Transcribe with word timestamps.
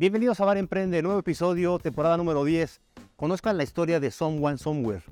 Bienvenidos 0.00 0.40
a 0.40 0.46
Bar 0.46 0.56
Emprende, 0.56 1.02
nuevo 1.02 1.18
episodio, 1.18 1.78
temporada 1.78 2.16
número 2.16 2.42
10. 2.42 2.80
Conozcan 3.16 3.58
la 3.58 3.64
historia 3.64 4.00
de 4.00 4.10
Someone 4.10 4.56
Somewhere. 4.56 5.02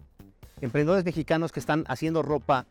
Emprendedores 0.62 1.04
mexicanos 1.04 1.52
que 1.52 1.60
están 1.60 1.84
haciendo 1.88 2.22
ropa 2.22 2.64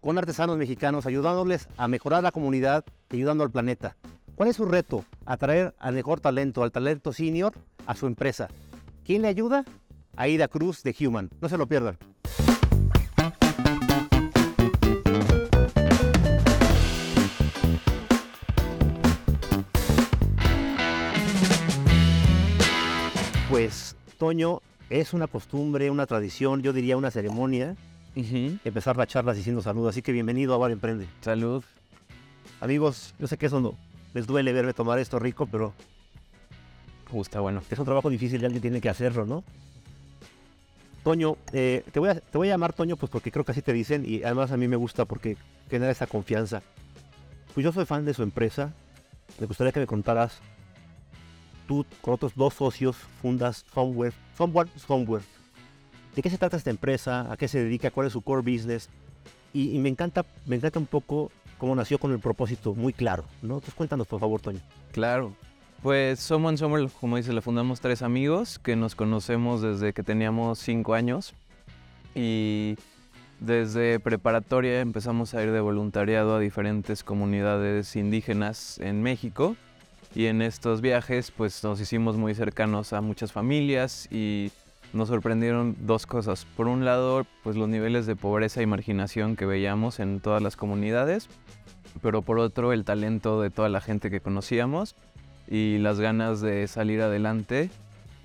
con 0.00 0.18
artesanos 0.18 0.58
mexicanos, 0.58 1.06
ayudándoles 1.06 1.68
a 1.76 1.86
mejorar 1.86 2.24
la 2.24 2.32
comunidad 2.32 2.84
y 3.12 3.18
ayudando 3.18 3.44
al 3.44 3.52
planeta. 3.52 3.94
¿Cuál 4.34 4.48
es 4.48 4.56
su 4.56 4.64
reto? 4.64 5.04
Atraer 5.26 5.72
al 5.78 5.94
mejor 5.94 6.18
talento, 6.18 6.64
al 6.64 6.72
talento 6.72 7.12
senior, 7.12 7.52
a 7.86 7.94
su 7.94 8.08
empresa. 8.08 8.48
¿Quién 9.04 9.22
le 9.22 9.28
ayuda? 9.28 9.64
Aida 10.16 10.48
Cruz 10.48 10.82
de 10.82 10.92
Human. 10.98 11.30
No 11.40 11.48
se 11.48 11.56
lo 11.56 11.68
pierdan. 11.68 11.98
Toño, 24.20 24.60
es 24.90 25.14
una 25.14 25.28
costumbre, 25.28 25.90
una 25.90 26.04
tradición, 26.04 26.60
yo 26.60 26.74
diría 26.74 26.98
una 26.98 27.10
ceremonia, 27.10 27.74
empezar 28.14 28.98
las 28.98 29.08
charlas 29.08 29.34
diciendo 29.34 29.62
salud. 29.62 29.88
Así 29.88 30.02
que 30.02 30.12
bienvenido 30.12 30.52
a 30.52 30.58
Bar 30.58 30.72
Emprende. 30.72 31.06
Salud. 31.22 31.64
Amigos, 32.60 33.14
yo 33.18 33.26
sé 33.26 33.38
que 33.38 33.46
eso 33.46 33.62
no 33.62 33.78
les 34.12 34.26
duele 34.26 34.52
verme 34.52 34.74
tomar 34.74 34.98
esto 34.98 35.18
rico, 35.18 35.46
pero 35.46 35.72
Justa, 37.10 37.40
bueno. 37.40 37.62
es 37.70 37.78
un 37.78 37.86
trabajo 37.86 38.10
difícil 38.10 38.42
y 38.42 38.44
alguien 38.44 38.60
tiene 38.60 38.82
que 38.82 38.90
hacerlo, 38.90 39.24
¿no? 39.24 39.42
Toño, 41.02 41.38
eh, 41.54 41.82
te, 41.90 41.98
voy 41.98 42.10
a, 42.10 42.16
te 42.16 42.36
voy 42.36 42.48
a 42.48 42.52
llamar 42.52 42.74
Toño 42.74 42.96
pues 42.96 43.08
porque 43.08 43.32
creo 43.32 43.46
que 43.46 43.52
así 43.52 43.62
te 43.62 43.72
dicen 43.72 44.04
y 44.06 44.22
además 44.22 44.52
a 44.52 44.58
mí 44.58 44.68
me 44.68 44.76
gusta 44.76 45.06
porque 45.06 45.38
genera 45.70 45.92
esa 45.92 46.06
confianza. 46.06 46.60
Pues 47.54 47.64
yo 47.64 47.72
soy 47.72 47.86
fan 47.86 48.04
de 48.04 48.12
su 48.12 48.22
empresa. 48.22 48.74
Me 49.38 49.46
gustaría 49.46 49.72
que 49.72 49.80
me 49.80 49.86
contaras. 49.86 50.42
Tú 51.70 51.86
con 52.00 52.14
otros 52.14 52.32
dos 52.34 52.54
socios 52.54 52.96
fundas 53.22 53.64
Somewhere, 53.72 54.12
Somewhere, 54.36 54.68
Somewhere. 54.74 55.24
¿De 56.16 56.20
qué 56.20 56.28
se 56.28 56.36
trata 56.36 56.56
esta 56.56 56.70
empresa? 56.70 57.30
¿A 57.30 57.36
qué 57.36 57.46
se 57.46 57.62
dedica? 57.62 57.92
¿Cuál 57.92 58.08
es 58.08 58.12
su 58.12 58.22
core 58.22 58.42
business? 58.42 58.88
Y, 59.52 59.76
y 59.76 59.78
me 59.78 59.88
encanta, 59.88 60.26
me 60.46 60.56
encanta 60.56 60.80
un 60.80 60.86
poco 60.86 61.30
cómo 61.58 61.76
nació 61.76 61.98
con 61.98 62.10
el 62.10 62.18
propósito 62.18 62.74
muy 62.74 62.92
claro, 62.92 63.22
¿no? 63.40 63.54
Entonces 63.54 63.74
cuéntanos, 63.74 64.08
por 64.08 64.18
favor, 64.18 64.40
Toño. 64.40 64.58
Claro. 64.90 65.32
Pues 65.80 66.18
Someone 66.18 66.58
Somewhere, 66.58 66.88
como 67.00 67.16
dice, 67.18 67.32
le 67.32 67.40
fundamos 67.40 67.80
tres 67.80 68.02
amigos 68.02 68.58
que 68.58 68.74
nos 68.74 68.96
conocemos 68.96 69.62
desde 69.62 69.92
que 69.92 70.02
teníamos 70.02 70.58
cinco 70.58 70.94
años. 70.94 71.34
Y 72.16 72.78
desde 73.38 74.00
preparatoria 74.00 74.80
empezamos 74.80 75.34
a 75.34 75.42
ir 75.44 75.52
de 75.52 75.60
voluntariado 75.60 76.34
a 76.34 76.40
diferentes 76.40 77.04
comunidades 77.04 77.94
indígenas 77.94 78.80
en 78.80 79.04
México. 79.04 79.54
Y 80.14 80.26
en 80.26 80.42
estos 80.42 80.80
viajes 80.80 81.30
pues 81.30 81.62
nos 81.62 81.80
hicimos 81.80 82.16
muy 82.16 82.34
cercanos 82.34 82.92
a 82.92 83.00
muchas 83.00 83.32
familias 83.32 84.08
y 84.10 84.50
nos 84.92 85.08
sorprendieron 85.08 85.76
dos 85.80 86.06
cosas. 86.06 86.44
Por 86.56 86.66
un 86.66 86.84
lado, 86.84 87.26
pues 87.44 87.56
los 87.56 87.68
niveles 87.68 88.06
de 88.06 88.16
pobreza 88.16 88.60
y 88.60 88.66
marginación 88.66 89.36
que 89.36 89.46
veíamos 89.46 90.00
en 90.00 90.20
todas 90.20 90.42
las 90.42 90.56
comunidades, 90.56 91.28
pero 92.02 92.22
por 92.22 92.38
otro 92.38 92.72
el 92.72 92.84
talento 92.84 93.40
de 93.40 93.50
toda 93.50 93.68
la 93.68 93.80
gente 93.80 94.10
que 94.10 94.20
conocíamos 94.20 94.96
y 95.48 95.78
las 95.78 96.00
ganas 96.00 96.40
de 96.40 96.66
salir 96.66 97.02
adelante. 97.02 97.70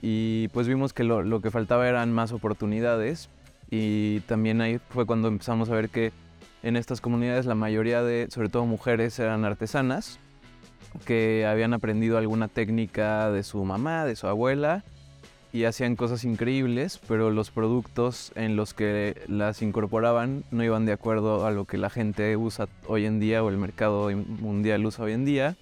Y 0.02 0.48
pues 0.50 0.68
vimos 0.68 0.94
que 0.94 1.04
lo, 1.04 1.22
lo 1.24 1.42
que 1.42 1.52
faltaba 1.52 1.88
eran 1.88 2.12
más 2.12 2.32
oportunidades 2.32 3.30
y 3.70 4.22
también 4.22 4.62
ahí 4.62 4.80
fue 4.90 5.06
cuando 5.06 5.28
empezamos 5.28 5.70
a 5.70 5.76
ver 5.76 5.90
que 5.90 6.12
en 6.64 6.76
estas 6.76 7.00
comunidades 7.00 7.46
la 7.46 7.56
mayoría 7.56 8.02
de, 8.02 8.28
sobre 8.32 8.50
todo 8.50 8.66
mujeres, 8.66 9.18
eran 9.20 9.46
artesanas 9.46 10.20
que 11.06 11.46
habían 11.46 11.74
aprendido 11.74 12.18
alguna 12.18 12.48
técnica 12.48 13.30
de 13.32 13.44
su 13.44 13.64
mamá, 13.64 14.06
de 14.06 14.16
su 14.16 14.28
abuela 14.28 14.84
y 15.56 15.64
hacían 15.64 15.96
cosas 15.96 16.26
increíbles, 16.26 17.00
pero 17.08 17.32
los 17.32 17.50
productos 17.50 18.34
en 18.36 18.58
los 18.58 18.74
que 18.74 19.22
las 19.30 19.62
incorporaban 19.62 20.44
no 20.52 20.66
iban 20.66 20.86
de 20.86 20.92
acuerdo 20.92 21.46
a 21.46 21.52
lo 21.52 21.64
que 21.64 21.78
la 21.78 21.90
gente 21.90 22.36
usa 22.36 22.68
hoy 22.88 23.06
en 23.06 23.22
día 23.22 23.42
o 23.42 23.50
el 23.50 23.58
mercado 23.58 24.12
mundial 24.12 24.86
usa 24.86 25.06
hoy 25.06 25.14
en 25.14 25.24
día. 25.24 25.56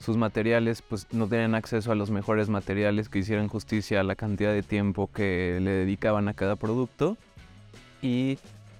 Sus 0.00 0.16
materiales 0.16 0.82
pues 0.82 1.06
no 1.12 1.28
tenían 1.28 1.54
acceso 1.54 1.92
a 1.92 1.94
los 1.94 2.10
mejores 2.10 2.48
materiales 2.48 3.08
que 3.08 3.20
hicieran 3.20 3.46
justicia 3.46 4.00
a 4.00 4.04
la 4.04 4.16
cantidad 4.16 4.52
de 4.52 4.64
tiempo 4.64 5.08
que 5.12 5.58
le 5.60 5.70
dedicaban 5.70 6.26
a 6.26 6.34
cada 6.34 6.56
producto 6.56 7.16
y 8.02 8.38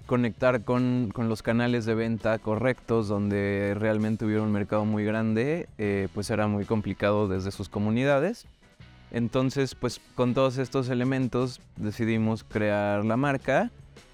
conectar 0.09 0.63
con, 0.63 1.11
con 1.13 1.29
los 1.29 1.43
canales 1.43 1.85
de 1.85 1.93
venta 1.93 2.39
correctos 2.39 3.07
donde 3.07 3.75
realmente 3.77 4.25
hubiera 4.25 4.41
un 4.41 4.51
mercado 4.51 4.83
muy 4.83 5.05
grande 5.05 5.69
eh, 5.77 6.07
pues 6.15 6.31
era 6.31 6.47
muy 6.47 6.65
complicado 6.65 7.27
desde 7.27 7.51
sus 7.51 7.69
comunidades. 7.69 8.47
Entonces, 9.11 9.75
pues 9.75 10.01
con 10.15 10.33
todos 10.33 10.57
estos 10.57 10.89
elementos 10.89 11.61
decidimos 11.75 12.43
crear 12.43 13.05
la 13.05 13.17
marca, 13.17 13.69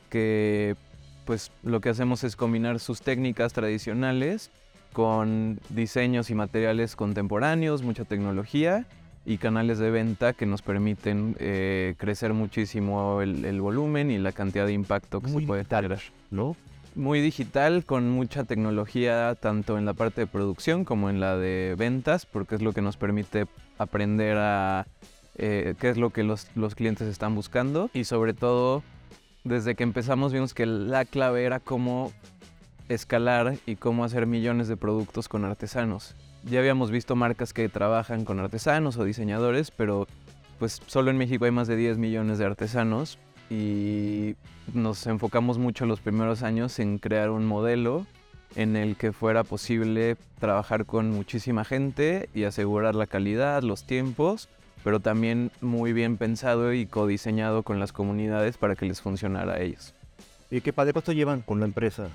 que 0.10 0.76
pues 1.24 1.50
lo 1.64 1.80
que 1.80 1.88
hacemos 1.88 2.26
es 2.26 2.36
combinar 2.36 2.82
sus 2.82 3.00
técnicas 3.00 3.54
tradicionales 3.54 4.52
con 4.92 5.62
diseños 5.70 6.30
y 6.30 6.36
materiales 6.36 6.98
contemporáneos, 6.98 7.84
mucha 7.84 8.04
tecnología 8.04 8.86
y 9.26 9.38
canales 9.38 9.80
de 9.80 9.90
venta 9.90 10.34
que 10.34 10.46
nos 10.46 10.62
permiten 10.62 11.36
eh, 11.40 11.96
crecer 11.98 12.34
muchísimo 12.34 13.22
el, 13.22 13.44
el, 13.46 13.60
volumen 13.60 14.12
y 14.12 14.18
la 14.20 14.32
cantidad 14.32 14.68
de 14.68 14.74
impacto 14.74 15.22
que 15.22 15.32
Muy 15.32 15.42
se 15.42 15.48
puede 15.48 15.62
digital, 15.62 15.84
generar. 15.84 16.04
¿no? 16.30 16.56
Muy 16.94 17.22
digital, 17.22 17.84
con 17.86 18.10
mucha 18.10 18.44
tecnología, 18.44 19.36
tanto 19.40 19.78
en 19.78 19.86
la 19.86 19.94
parte 19.94 20.22
de 20.22 20.28
producción 20.28 20.86
como 20.86 21.10
en 21.10 21.20
la 21.20 21.38
de 21.38 21.76
ventas, 21.78 22.26
porque 22.26 22.56
es 22.56 22.62
lo 22.62 22.72
que 22.72 22.82
nos 22.82 22.98
permite 22.98 23.48
aprender 23.78 24.38
a 24.38 24.86
eh, 25.38 25.76
qué 25.80 25.90
es 25.90 25.98
lo 25.98 26.12
que 26.12 26.24
los, 26.24 26.48
los 26.56 26.76
clientes 26.76 27.08
están 27.08 27.36
buscando. 27.36 27.90
Y 27.94 28.06
sobre 28.06 28.34
todo, 28.34 28.84
desde 29.44 29.76
que 29.76 29.84
empezamos 29.84 30.32
vimos 30.32 30.54
que 30.54 30.66
la 30.66 31.04
clave 31.04 31.44
era 31.44 31.60
cómo 31.60 32.14
escalar 32.88 33.58
y 33.66 33.76
cómo 33.76 34.04
hacer 34.06 34.28
millones 34.28 34.68
de 34.68 34.78
productos 34.78 35.28
con 35.28 35.44
artesanos. 35.44 36.16
Ya 36.48 36.60
habíamos 36.60 36.92
visto 36.92 37.16
marcas 37.16 37.54
que 37.54 37.70
trabajan 37.70 38.24
con 38.24 38.40
artesanos 38.40 38.98
o 38.98 39.04
diseñadores, 39.04 39.72
pero 39.72 40.08
pues 40.60 40.80
solo 40.86 41.10
en 41.10 41.18
México 41.18 41.46
hay 41.46 41.52
más 41.52 41.68
de 41.68 41.76
10 41.76 41.98
millones 41.98 42.38
de 42.38 42.46
artesanos 42.46 43.18
y 43.50 44.36
nos 44.72 45.08
enfocamos 45.08 45.58
mucho 45.58 45.88
los 45.88 46.02
primeros 46.02 46.44
años 46.44 46.78
en 46.78 47.00
crear 47.00 47.32
un 47.32 47.48
modelo 47.48 48.06
en 48.56 48.76
el 48.76 48.96
que 48.96 49.12
fuera 49.12 49.44
posible 49.44 50.18
trabajar 50.40 50.86
con 50.86 51.10
muchísima 51.10 51.66
gente 51.66 52.30
y 52.36 52.44
asegurar 52.44 52.94
la 52.94 53.08
calidad, 53.08 53.64
los 53.64 53.88
tiempos, 53.88 54.48
pero 54.84 55.00
también 55.00 55.52
muy 55.62 55.94
bien 55.94 56.18
pensado 56.18 56.74
y 56.74 56.86
codiseñado 56.86 57.64
con 57.64 57.80
las 57.80 57.92
comunidades 57.92 58.58
para 58.58 58.76
que 58.76 58.86
les 58.86 59.02
funcionara 59.02 59.54
a 59.54 59.62
ellos. 59.62 59.96
¿Y 60.52 60.62
qué 60.62 60.72
padre 60.72 60.94
cuánto 60.94 61.12
llevan 61.12 61.42
con 61.42 61.60
la 61.60 61.66
empresa, 61.66 62.08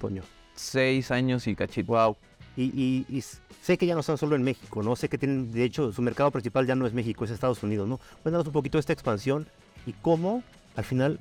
Toño? 0.00 0.22
Seis 0.56 1.12
años 1.12 1.46
y 1.46 1.54
cachito. 1.54 1.92
Wow. 1.92 2.16
Y, 2.56 3.22
sé 3.62 3.76
que 3.76 3.86
ya 3.86 3.94
no 3.94 4.00
están 4.00 4.16
solo 4.16 4.36
en 4.36 4.42
México, 4.42 4.82
¿no? 4.82 4.96
Sé 4.96 5.08
que 5.08 5.18
tienen, 5.18 5.52
de 5.52 5.64
hecho, 5.64 5.92
su 5.92 6.00
mercado 6.02 6.30
principal 6.30 6.66
ya 6.66 6.74
no 6.74 6.86
es 6.86 6.94
México, 6.94 7.24
es 7.24 7.30
Estados 7.30 7.62
Unidos, 7.62 7.88
¿no? 7.88 8.00
Cuéntanos 8.22 8.46
un 8.46 8.52
poquito 8.52 8.78
de 8.78 8.80
esta 8.80 8.92
expansión 8.92 9.46
y 9.86 9.92
cómo, 9.92 10.42
al 10.74 10.84
final, 10.84 11.20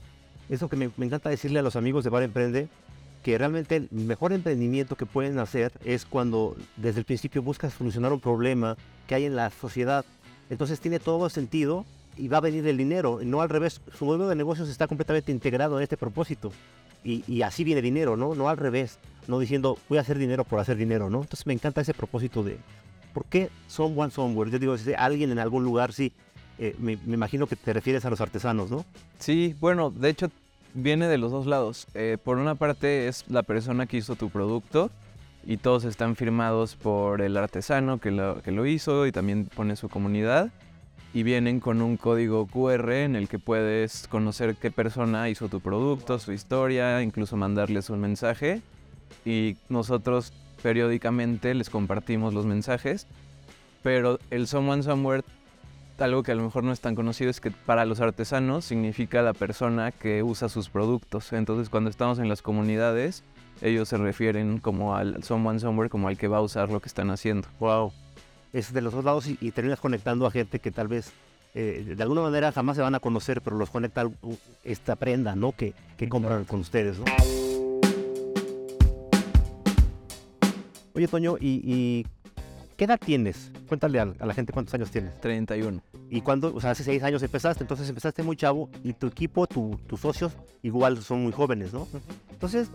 eso 0.50 0.70
que 0.70 0.78
me, 0.78 0.90
me 0.96 1.06
encanta 1.06 1.30
decirle 1.30 1.60
a 1.60 1.64
los 1.64 1.76
amigos 1.76 2.04
de 2.04 2.10
Bar 2.10 2.24
Emprende, 2.24 2.70
que 3.26 3.38
realmente 3.40 3.76
el 3.78 3.90
mejor 3.92 4.34
emprendimiento 4.34 4.96
que 4.96 5.08
pueden 5.08 5.40
hacer 5.40 5.72
es 5.84 6.06
cuando 6.06 6.56
desde 6.78 7.00
el 7.00 7.06
principio 7.06 7.42
buscas 7.42 7.74
solucionar 7.74 8.14
un 8.14 8.20
problema 8.20 8.78
que 9.08 9.16
hay 9.16 9.26
en 9.26 9.36
la 9.36 9.50
sociedad. 9.50 10.06
Entonces 10.52 10.80
tiene 10.80 11.00
todo 11.00 11.28
sentido 11.30 11.86
y 12.18 12.28
va 12.28 12.38
a 12.38 12.42
venir 12.42 12.68
el 12.68 12.78
dinero, 12.78 13.20
no 13.24 13.42
al 13.42 13.50
revés. 13.50 13.82
Su 13.98 14.06
modelo 14.06 14.28
de 14.28 14.36
negocios 14.36 14.70
está 14.70 14.88
completamente 14.88 15.32
integrado 15.32 15.78
en 15.78 15.84
este 15.84 15.98
propósito. 15.98 16.52
Y, 17.06 17.44
así 17.44 17.64
viene 17.64 17.84
dinero, 17.84 18.18
¿no? 18.18 18.34
No 18.34 18.50
al 18.50 18.58
revés, 18.58 18.98
no 19.28 19.38
diciendo 19.38 19.78
voy 19.88 20.00
a 20.00 20.02
hacer 20.02 20.18
dinero 20.18 20.44
por 20.44 20.60
hacer 20.60 20.76
dinero, 20.76 21.10
¿no? 21.12 21.22
Entonces 21.22 21.46
me 21.46 21.54
encanta 21.54 21.82
ese 21.82 21.94
propósito 21.94 22.44
de 22.44 22.58
¿por 23.14 23.26
qué 23.26 23.50
someone 23.68 24.12
somewhere? 24.12 24.50
Yo 24.50 24.58
digo, 24.58 24.76
si 24.76 24.92
alguien 24.94 25.32
en 25.32 25.38
algún 25.38 25.64
lugar, 25.64 25.94
sí, 25.94 26.12
eh, 26.58 26.76
me, 26.80 26.98
me, 27.06 27.14
imagino 27.14 27.46
que 27.46 27.56
te 27.56 27.74
refieres 27.74 28.06
a 28.06 28.10
los 28.10 28.22
artesanos, 28.22 28.72
¿no? 28.72 28.86
Sí, 29.20 29.56
bueno, 29.60 29.92
de 29.92 30.10
hecho 30.10 30.32
viene 30.74 31.08
de 31.08 31.20
los 31.20 31.32
dos 31.32 31.46
lados. 31.46 31.88
Eh, 31.94 32.18
por 32.24 32.38
una 32.38 32.56
parte 32.56 33.08
es 33.08 33.24
la 33.30 33.44
persona 33.44 33.86
que 33.86 33.98
hizo 33.98 34.16
tu 34.16 34.32
producto 34.32 34.90
y 35.46 35.58
todos 35.58 35.84
están 35.86 36.16
firmados 36.16 36.76
por 36.76 37.22
el 37.22 37.38
artesano 37.38 38.00
que 38.00 38.10
lo, 38.10 38.42
que 38.42 38.52
lo 38.52 38.66
hizo 38.66 39.06
y 39.06 39.12
también 39.12 39.46
pone 39.46 39.76
su 39.76 39.90
comunidad 39.90 40.52
y 41.16 41.24
vienen 41.24 41.62
con 41.62 41.82
un 41.82 41.96
código 41.96 42.46
QR 42.46 42.92
en 42.92 43.16
el 43.16 43.30
que 43.30 43.40
puedes 43.40 44.06
conocer 44.10 44.58
qué 44.58 44.70
persona 44.70 45.30
hizo 45.30 45.48
tu 45.48 45.62
producto, 45.62 46.20
su 46.20 46.34
historia, 46.34 47.02
incluso 47.02 47.38
mandarles 47.38 47.90
un 47.90 48.02
mensaje 48.02 48.62
y 49.24 49.56
nosotros 49.70 50.34
periódicamente 50.62 51.54
les 51.54 51.70
compartimos 51.70 52.34
los 52.34 52.46
mensajes, 52.46 53.08
pero 53.82 54.20
el 54.30 54.46
Someone 54.46 54.84
Somewhere, 54.84 55.24
algo 56.00 56.22
que 56.22 56.34
a 56.34 56.36
lo 56.36 56.44
mejor 56.44 56.66
no 56.66 56.74
es 56.74 56.82
tan 56.82 56.96
conocido, 56.96 57.30
es 57.30 57.40
que 57.40 57.50
para 57.50 57.86
los 57.86 58.02
artesanos 58.02 58.66
significa 58.66 59.22
la 59.22 59.32
persona 59.32 59.94
que 59.94 60.22
usa 60.22 60.50
sus 60.50 60.68
productos. 60.68 61.32
Entonces 61.32 61.70
cuando 61.70 61.90
estamos 61.90 62.20
en 62.20 62.28
las 62.28 62.42
comunidades, 62.42 63.24
ellos 63.62 63.88
se 63.88 63.96
refieren 63.96 64.60
como 64.60 64.98
al 64.98 65.24
Someone 65.24 65.62
Somewhere, 65.62 65.90
como 65.90 66.10
al 66.10 66.18
que 66.18 66.28
va 66.28 66.40
a 66.40 66.42
usar 66.42 66.70
lo 66.70 66.82
que 66.82 66.90
están 66.90 67.10
haciendo. 67.10 67.48
Wow. 67.62 67.94
Es 68.58 68.72
de 68.74 68.82
los 68.82 68.94
dos 68.94 69.04
lados 69.04 69.28
y, 69.28 69.38
y 69.42 69.52
terminas 69.52 69.80
conectando 69.80 70.26
a 70.26 70.32
gente 70.32 70.60
que 70.60 70.72
tal 70.72 70.88
vez 70.88 71.12
eh, 71.54 71.94
de 71.96 72.02
alguna 72.04 72.22
manera 72.22 72.52
jamás 72.52 72.76
se 72.78 72.82
van 72.82 72.96
a 72.96 73.00
conocer, 73.00 73.42
pero 73.42 73.58
los 73.58 73.70
conecta 73.70 74.10
esta 74.64 74.96
prenda, 74.96 75.36
¿no? 75.36 75.52
Que, 75.52 75.74
que 75.98 76.08
compran 76.10 76.46
con 76.46 76.62
ustedes, 76.62 77.00
¿no? 77.00 77.06
Oye, 80.94 81.08
Toño, 81.08 81.36
¿y, 81.40 81.62
y 81.64 82.08
qué 82.78 82.86
edad 82.86 83.00
tienes? 83.04 83.52
Cuéntale 83.68 84.00
a, 84.00 84.14
a 84.20 84.26
la 84.26 84.34
gente 84.34 84.54
cuántos 84.54 84.74
años 84.74 84.92
tienes. 84.92 85.20
31. 85.20 85.82
Y 86.10 86.22
cuando, 86.22 86.54
o 86.56 86.62
sea, 86.62 86.72
hace 86.72 86.84
seis 86.84 87.04
años 87.04 87.22
empezaste, 87.24 87.64
entonces 87.64 87.90
empezaste 87.90 88.24
muy 88.24 88.38
chavo 88.38 88.70
y 88.84 88.94
tu 88.94 89.08
equipo, 89.08 89.48
tu- 89.48 89.78
tus 89.88 90.00
socios, 90.00 90.32
igual 90.64 91.02
son 91.02 91.24
muy 91.24 91.32
jóvenes, 91.34 91.74
¿no? 91.74 91.88
Entonces, 92.32 92.70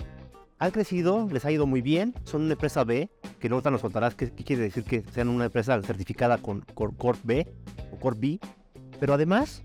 han 0.58 0.70
crecido, 0.72 1.26
les 1.32 1.44
ha 1.46 1.50
ido 1.52 1.66
muy 1.66 1.80
bien, 1.80 2.12
son 2.24 2.42
una 2.42 2.52
empresa 2.52 2.84
B, 2.84 3.08
que 3.40 3.48
ahorita 3.48 3.70
nos 3.70 3.80
contarás 3.80 4.14
qué, 4.14 4.30
quiere 4.30 4.62
decir 4.62 4.84
que 4.84 5.02
sean 5.12 5.28
una 5.28 5.46
empresa 5.46 5.80
certificada 5.82 6.38
con 6.38 6.60
Cor- 6.74 6.96
Corp 6.96 7.18
B 7.24 7.46
o 7.92 7.98
Corp 7.98 8.20
B, 8.20 8.38
pero 9.00 9.14
además, 9.14 9.62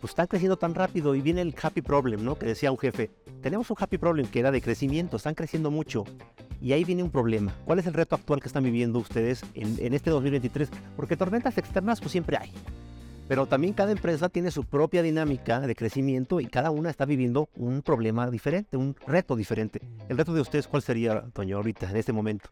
pues 0.00 0.10
están 0.10 0.26
creciendo 0.26 0.56
tan 0.56 0.74
rápido 0.74 1.14
y 1.14 1.20
viene 1.20 1.42
el 1.42 1.54
happy 1.60 1.82
problem, 1.82 2.24
¿no? 2.24 2.36
Que 2.38 2.46
decía 2.46 2.72
un 2.72 2.78
jefe, 2.78 3.10
tenemos 3.42 3.70
un 3.70 3.76
happy 3.78 3.98
problem 3.98 4.26
que 4.26 4.40
era 4.40 4.50
de 4.50 4.60
crecimiento, 4.62 5.16
están 5.16 5.34
creciendo 5.34 5.70
mucho. 5.70 6.04
Y 6.60 6.72
ahí 6.72 6.84
viene 6.84 7.02
un 7.02 7.10
problema. 7.10 7.52
¿Cuál 7.64 7.80
es 7.80 7.86
el 7.86 7.92
reto 7.94 8.14
actual 8.14 8.40
que 8.40 8.46
están 8.46 8.62
viviendo 8.62 9.00
ustedes 9.00 9.44
en, 9.54 9.76
en 9.84 9.94
este 9.94 10.10
2023? 10.10 10.70
Porque 10.96 11.16
tormentas 11.16 11.58
externas 11.58 12.00
pues 12.00 12.12
siempre 12.12 12.36
hay. 12.36 12.52
Pero 13.28 13.46
también 13.46 13.72
cada 13.72 13.92
empresa 13.92 14.28
tiene 14.28 14.50
su 14.50 14.64
propia 14.64 15.02
dinámica 15.02 15.60
de 15.60 15.74
crecimiento 15.74 16.40
y 16.40 16.46
cada 16.46 16.70
una 16.70 16.90
está 16.90 17.04
viviendo 17.04 17.48
un 17.56 17.82
problema 17.82 18.30
diferente, 18.30 18.76
un 18.76 18.96
reto 19.06 19.36
diferente. 19.36 19.80
El 20.08 20.18
reto 20.18 20.34
de 20.34 20.40
ustedes, 20.40 20.66
¿cuál 20.66 20.82
sería, 20.82 21.22
Toño, 21.32 21.56
ahorita, 21.56 21.90
en 21.90 21.96
este 21.96 22.12
momento? 22.12 22.50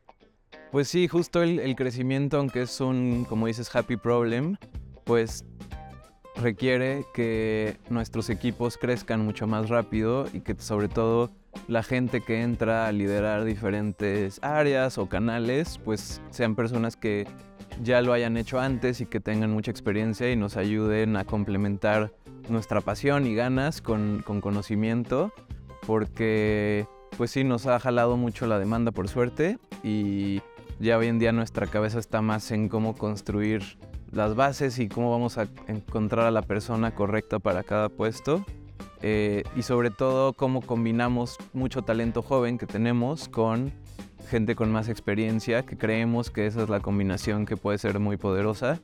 Pues 0.71 0.89
sí, 0.89 1.09
justo 1.09 1.43
el, 1.43 1.59
el 1.59 1.75
crecimiento, 1.75 2.39
aunque 2.39 2.63
es 2.63 2.81
un, 2.81 3.27
como 3.29 3.47
dices, 3.47 3.75
happy 3.75 3.97
problem, 3.97 4.57
pues 5.05 5.45
requiere 6.37 7.05
que 7.13 7.77
nuestros 7.89 8.31
equipos 8.31 8.79
crezcan 8.79 9.21
mucho 9.25 9.47
más 9.47 9.69
rápido 9.69 10.27
y 10.33 10.41
que 10.41 10.55
sobre 10.59 10.89
todo 10.89 11.31
la 11.69 11.83
gente 11.83 12.21
que 12.21 12.43
entra 12.43 12.87
a 12.87 12.93
liderar 12.93 13.45
diferentes 13.45 14.39
áreas 14.43 14.99
o 14.99 15.09
canales, 15.09 15.79
pues 15.85 16.21
sean 16.31 16.55
personas 16.55 16.97
que 16.97 17.27
ya 17.83 18.03
lo 18.03 18.13
hayan 18.13 18.37
hecho 18.37 18.61
antes 18.61 19.01
y 19.01 19.07
que 19.07 19.21
tengan 19.21 19.51
mucha 19.51 19.71
experiencia 19.71 20.31
y 20.31 20.37
nos 20.37 20.57
ayuden 20.57 21.17
a 21.17 21.25
complementar 21.25 22.13
nuestra 22.49 22.81
pasión 22.81 23.27
y 23.27 23.35
ganas 23.35 23.81
con, 23.81 24.23
con 24.25 24.41
conocimiento, 24.41 25.33
porque 25.87 26.87
pues 27.17 27.31
sí, 27.31 27.45
nos 27.45 27.67
ha 27.67 27.79
jalado 27.79 28.17
mucho 28.17 28.47
la 28.47 28.59
demanda 28.59 28.93
por 28.93 29.09
suerte 29.09 29.59
y 29.83 30.41
ya 30.79 30.97
hoy 30.99 31.09
en 31.09 31.19
día 31.19 31.33
nuestra 31.33 31.67
cabeza 31.67 31.99
está 31.99 32.23
más 32.23 32.51
en 32.51 32.69
cómo 32.69 32.95
construir 32.95 33.63
las 34.13 34.35
bases 34.35 34.79
y 34.79 34.89
cómo 34.89 35.11
vamos 35.11 35.39
a 35.39 35.47
encontrar 35.69 36.27
a 36.27 36.31
la 36.31 36.43
persona 36.43 36.95
correcta 36.95 37.39
para 37.39 37.63
cada 37.63 37.89
puesto. 37.89 38.45
Eh, 39.03 39.45
y 39.57 39.63
sobre 39.63 39.91
todo 39.91 40.35
cómo 40.35 40.61
combinamos 40.61 41.39
mucho 41.53 41.83
talento 41.83 42.23
joven 42.23 42.59
que 42.59 42.67
tenemos 42.67 43.29
con 43.29 43.73
gente 44.29 44.55
con 44.55 44.71
más 44.71 44.89
experiencia, 44.89 45.65
que 45.65 45.77
creemos 45.77 46.31
que 46.31 46.47
esa 46.47 46.63
es 46.63 46.69
la 46.69 46.81
combinación 46.81 47.47
que 47.47 47.57
puede 47.57 47.79
ser 47.79 47.99
muy 47.99 48.17
poderosa. 48.17 48.81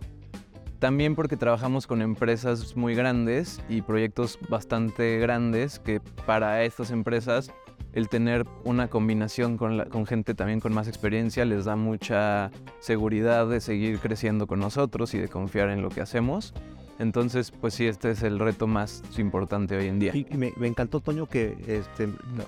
También 0.78 1.14
porque 1.14 1.36
trabajamos 1.36 1.86
con 1.86 2.02
empresas 2.02 2.76
muy 2.76 2.94
grandes 2.94 3.62
y 3.68 3.82
proyectos 3.82 4.38
bastante 4.48 5.18
grandes 5.18 5.78
que 5.78 6.00
para 6.26 6.64
estas 6.64 6.90
empresas 6.90 7.50
el 7.92 8.10
tener 8.10 8.44
una 8.64 8.88
combinación 8.88 9.56
con, 9.56 10.06
gente 10.06 10.34
también 10.34 10.60
con 10.60 10.74
más 10.74 10.86
experiencia 10.86 11.46
les 11.46 11.64
da 11.64 11.76
mucha 11.76 12.50
seguridad 12.78 13.48
de 13.48 13.62
seguir 13.62 13.98
creciendo 14.00 14.46
con 14.46 14.60
nosotros 14.60 15.14
y 15.14 15.18
de 15.18 15.28
confiar 15.28 15.70
en 15.70 15.80
lo 15.80 15.88
que 15.88 16.02
hacemos. 16.02 16.52
Entonces, 16.98 17.50
pues 17.50 17.74
sí, 17.74 17.86
este 17.86 18.10
es 18.10 18.22
el 18.22 18.38
reto 18.38 18.66
más 18.66 19.02
importante 19.18 19.76
hoy 19.76 19.86
en 19.86 19.98
día. 19.98 20.12
Y, 20.16 20.26
y 20.30 20.36
me, 20.36 20.52
me 20.56 20.66
encantó, 20.66 21.00
Toño, 21.00 21.26
que 21.26 21.56
este, 21.66 22.06
la, 22.06 22.46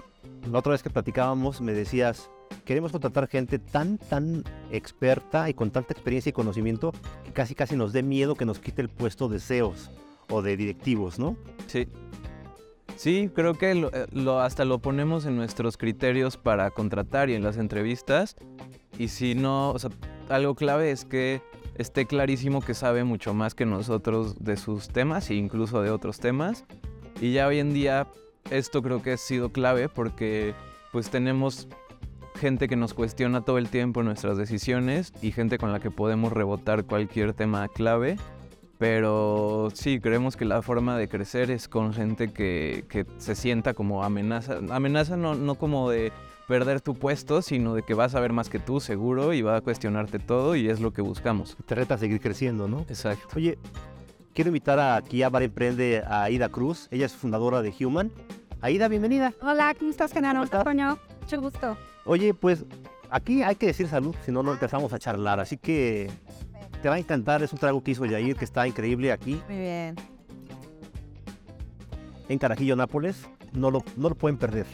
la 0.50 0.59
otra 0.59 0.73
vez 0.73 0.83
que 0.83 0.89
platicábamos 0.91 1.61
me 1.61 1.73
decías, 1.73 2.31
queremos 2.65 2.93
contratar 2.93 3.29
gente 3.29 3.59
tan, 3.59 3.99
tan 3.99 4.45
experta 4.71 5.50
y 5.50 5.55
con 5.55 5.71
tanta 5.71 5.93
experiencia 5.93 6.31
y 6.31 6.33
conocimiento 6.33 6.93
que 7.25 7.33
casi, 7.33 7.55
casi 7.55 7.77
nos 7.77 7.93
dé 7.93 8.03
miedo 8.03 8.35
que 8.37 8.47
nos 8.47 8.59
quite 8.59 8.81
el 8.81 8.89
puesto 8.89 9.29
de 9.29 9.39
CEOs 9.39 9.91
o 10.31 10.41
de 10.43 10.56
directivos, 10.56 11.19
¿no? 11.19 11.37
Sí. 11.67 11.87
Sí, 12.97 13.31
creo 13.33 13.55
que 13.55 13.75
lo, 13.75 13.93
eh, 13.93 14.06
lo- 14.12 14.41
hasta 14.41 14.65
lo 14.65 14.81
ponemos 14.81 15.25
en 15.27 15.37
nuestros 15.37 15.77
criterios 15.77 16.37
para 16.37 16.71
contratar 16.71 17.31
y 17.31 17.35
en 17.35 17.43
las 17.45 17.56
entrevistas. 17.56 18.35
Y 18.99 19.09
si 19.09 19.35
no, 19.37 19.71
o 19.71 19.79
sea, 19.79 19.91
algo 20.29 20.55
clave 20.56 20.91
es 20.91 21.05
que 21.05 21.41
esté 21.79 22.07
clarísimo 22.07 22.61
que 22.61 22.75
sabe 22.75 23.05
mucho 23.05 23.33
más 23.33 23.55
que 23.55 23.65
nosotros 23.65 24.45
de 24.45 24.57
sus 24.57 24.89
temas 24.89 25.31
e 25.31 25.35
incluso 25.35 25.81
de 25.81 25.91
otros 25.91 26.19
temas. 26.19 26.65
Y 27.21 27.33
ya 27.33 27.47
hoy 27.47 27.61
en 27.61 27.73
día 27.73 28.09
esto 28.51 28.83
creo 28.83 29.03
que 29.03 29.13
ha 29.13 29.17
sido 29.17 29.53
clave 29.53 29.89
porque 29.89 30.55
pues 30.93 31.09
tenemos 31.11 31.69
gente 32.35 32.69
que 32.69 32.77
nos 32.77 32.95
cuestiona 32.95 33.43
todo 33.43 33.59
el 33.59 33.69
tiempo 33.69 34.03
nuestras 34.03 34.37
decisiones 34.37 35.13
y 35.23 35.33
gente 35.33 35.59
con 35.59 35.73
la 35.73 35.81
que 35.81 35.91
podemos 35.91 36.33
rebotar 36.33 36.85
cualquier 36.85 37.33
tema 37.33 37.69
clave. 37.69 38.17
Pero 38.79 39.71
sí, 39.75 39.99
creemos 39.99 40.37
que 40.37 40.45
la 40.45 40.63
forma 40.63 40.97
de 40.97 41.09
crecer 41.09 41.51
es 41.51 41.67
con 41.67 41.93
gente 41.93 42.33
que, 42.33 42.85
que 42.89 43.07
se 43.19 43.35
sienta 43.35 43.75
como 43.75 44.05
amenaza. 44.05 44.61
Amenaza 44.71 45.17
no, 45.17 45.35
no 45.35 45.57
como 45.57 45.91
de 45.91 46.13
perder 46.49 46.81
tu 46.81 46.95
puesto, 46.95 47.43
sino 47.43 47.75
de 47.75 47.83
que 47.83 47.93
va 47.93 48.05
a 48.05 48.09
saber 48.09 48.33
más 48.33 48.49
que 48.49 48.59
tú, 48.59 48.81
seguro, 48.81 49.35
y 49.35 49.43
va 49.43 49.56
a 49.56 49.61
cuestionarte 49.61 50.19
todo, 50.19 50.56
y 50.56 50.69
es 50.69 50.81
lo 50.81 50.93
que 50.93 51.03
buscamos. 51.03 51.56
Te 51.67 51.75
reta 51.75 51.95
a 51.95 51.99
seguir 51.99 52.21
creciendo, 52.21 52.67
¿no? 52.67 52.81
Exacto. 52.89 53.29
Oye, 53.37 53.59
quiero 54.35 54.49
invitar 54.49 54.79
a 54.81 54.97
aquí 54.97 55.23
a 55.23 55.29
Bar 55.29 55.43
Emprende 55.43 56.03
a 56.05 56.25
Aida 56.25 56.49
Cruz. 56.49 56.89
Ella 56.91 57.05
es 57.05 57.12
fundadora 57.12 57.61
de 57.61 57.73
Human. 57.85 58.11
Aida, 58.62 58.89
bienvenida. 58.89 59.35
Hola, 59.43 59.75
¿cómo 59.79 59.91
estás, 59.91 60.12
Genaro? 60.12 60.43
¿Cómo? 60.50 60.99
Mucho 61.21 61.41
gusto. 61.41 61.77
Oye, 62.06 62.33
pues 62.33 62.65
aquí 63.11 63.43
hay 63.43 63.56
que 63.56 63.67
decir 63.67 63.87
salud, 63.87 64.17
si 64.25 64.33
no, 64.33 64.43
no 64.43 64.53
empezamos 64.53 64.91
a 64.95 64.99
charlar. 64.99 65.41
Así 65.41 65.59
que 65.59 66.11
te 66.81 66.89
va 66.89 66.95
a 66.95 66.99
encantar. 66.99 67.43
Es 67.43 67.53
un 67.53 67.59
trago 67.59 67.85
que 67.85 67.91
hizo 67.91 68.06
Yair, 68.06 68.37
que 68.37 68.47
está 68.47 68.67
increíble 68.67 69.12
aquí 69.12 69.39
Muy 69.49 69.59
bien. 69.59 69.97
en 72.31 72.39
Carajillo, 72.39 72.75
Nápoles. 72.75 73.29
No 73.53 73.71
lo, 73.71 73.85
no 73.99 74.09
lo 74.09 74.15
pueden 74.15 74.39
perder. 74.39 74.67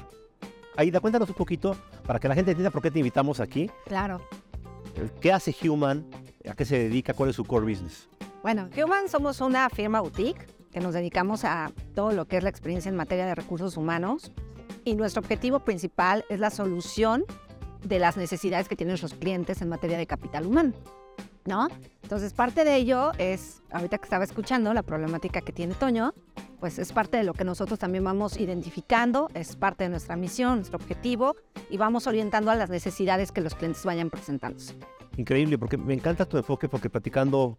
Aida, 0.77 1.01
cuéntanos 1.01 1.29
un 1.29 1.37
poquito 1.37 1.77
para 2.05 2.19
que 2.19 2.29
la 2.29 2.35
gente 2.35 2.51
entienda 2.51 2.71
por 2.71 2.83
qué 2.83 2.91
te 2.91 2.99
invitamos 2.99 3.39
aquí. 3.41 3.71
Claro. 3.87 4.21
¿Qué 5.21 5.33
hace 5.33 5.55
Human? 5.69 6.05
¿A 6.49 6.55
qué 6.55 6.65
se 6.65 6.79
dedica? 6.79 7.15
¿Cuál 7.15 7.31
es 7.31 7.37
su 7.37 7.45
core 7.45 7.71
business? 7.71 8.09
Bueno, 8.43 8.69
Human 8.77 9.09
somos 9.09 9.41
una 9.41 9.71
firma 9.71 10.01
boutique 10.01 10.47
que 10.73 10.81
nos 10.81 10.95
dedicamos 10.95 11.45
a 11.45 11.71
todo 11.95 12.13
lo 12.13 12.27
que 12.27 12.37
es 12.37 12.43
la 12.43 12.51
experiencia 12.51 12.89
en 12.89 12.97
materia 12.97 13.25
de 13.27 13.35
recursos 13.35 13.77
humanos 13.77 14.33
y 14.85 14.97
nuestro 14.97 15.21
objetivo 15.21 15.61
principal 15.61 16.25
es 16.29 16.41
la 16.41 16.51
solución 16.51 17.25
de 17.85 17.99
las 18.01 18.17
necesidades 18.17 18.69
que 18.69 18.75
tienen 18.75 18.91
nuestros 18.91 19.15
clientes 19.15 19.63
en 19.63 19.69
materia 19.69 19.97
de 19.97 20.07
capital 20.07 20.47
humano. 20.47 20.73
¿No? 21.47 21.69
Entonces, 22.03 22.33
parte 22.33 22.65
de 22.65 22.75
ello 22.77 23.13
es, 23.19 23.63
ahorita 23.71 23.99
que 23.99 24.05
estaba 24.05 24.25
escuchando 24.25 24.73
la 24.73 24.83
problemática 24.83 25.43
que 25.43 25.53
tiene 25.53 25.75
Toño, 25.75 26.15
pues 26.65 26.79
es 26.79 26.95
parte 26.95 27.19
de 27.19 27.25
lo 27.25 27.35
que 27.35 27.45
nosotros 27.45 27.79
también 27.79 28.05
vamos 28.05 28.41
identificando, 28.41 29.29
es 29.35 29.55
parte 29.55 29.85
de 29.85 29.91
nuestra 29.91 30.17
misión, 30.17 30.61
nuestro 30.61 30.79
objetivo, 30.79 31.37
y 31.69 31.77
vamos 31.77 32.07
orientando 32.07 32.51
a 32.51 32.55
las 32.55 32.71
necesidades 32.71 33.33
que 33.33 33.43
los 33.43 33.55
clientes 33.55 33.85
vayan 33.85 34.09
presentándose. 34.09 34.75
Increíble, 35.19 35.59
porque 35.59 35.77
me 35.77 35.93
encanta 35.93 36.25
tu 36.25 36.39
enfoque, 36.39 36.67
porque 36.71 36.89
platicando 36.89 37.59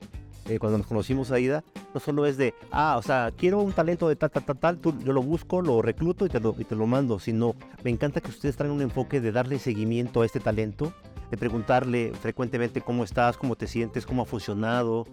eh, 0.50 0.58
cuando 0.58 0.80
nos 0.80 0.88
conocimos, 0.88 1.30
Aida, 1.30 1.64
no 1.94 2.00
solo 2.00 2.26
es 2.26 2.38
de, 2.38 2.56
ah, 2.72 2.96
o 2.98 3.04
sea, 3.04 3.32
quiero 3.38 3.60
un 3.60 3.74
talento 3.74 4.10
de 4.10 4.16
tal, 4.16 4.32
tal, 4.32 4.44
tal, 4.44 4.58
tal, 4.58 4.78
tú- 4.80 4.98
yo 5.04 5.14
lo 5.14 5.22
busco, 5.22 5.62
lo 5.62 5.84
recluto 5.84 6.26
y 6.26 6.30
te 6.30 6.40
lo, 6.40 6.56
y 6.58 6.64
te 6.64 6.74
lo 6.76 6.88
mando, 6.88 7.20
sino 7.20 7.54
me 7.84 7.92
encanta 7.92 8.22
que 8.22 8.30
ustedes 8.32 8.58
traen 8.58 8.74
un 8.74 8.82
enfoque 8.82 9.22
de 9.22 9.32
darle 9.32 9.60
seguimiento 9.60 10.24
a 10.24 10.26
este 10.26 10.40
talento, 10.40 10.94
de 11.30 11.38
preguntarle 11.38 12.12
frecuentemente 12.20 12.82
cómo 12.82 13.04
estás, 13.04 13.38
cómo 13.38 13.56
te 13.56 13.68
sientes, 13.68 14.04
cómo 14.08 14.24
ha 14.24 14.26
funcionado, 14.26 15.06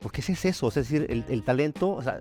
porque 0.00 0.20
ese 0.20 0.32
es 0.32 0.44
eso, 0.44 0.68
es 0.68 0.74
decir, 0.74 1.06
el, 1.08 1.24
el 1.30 1.42
talento, 1.44 1.88
o 1.92 2.02
sea, 2.02 2.20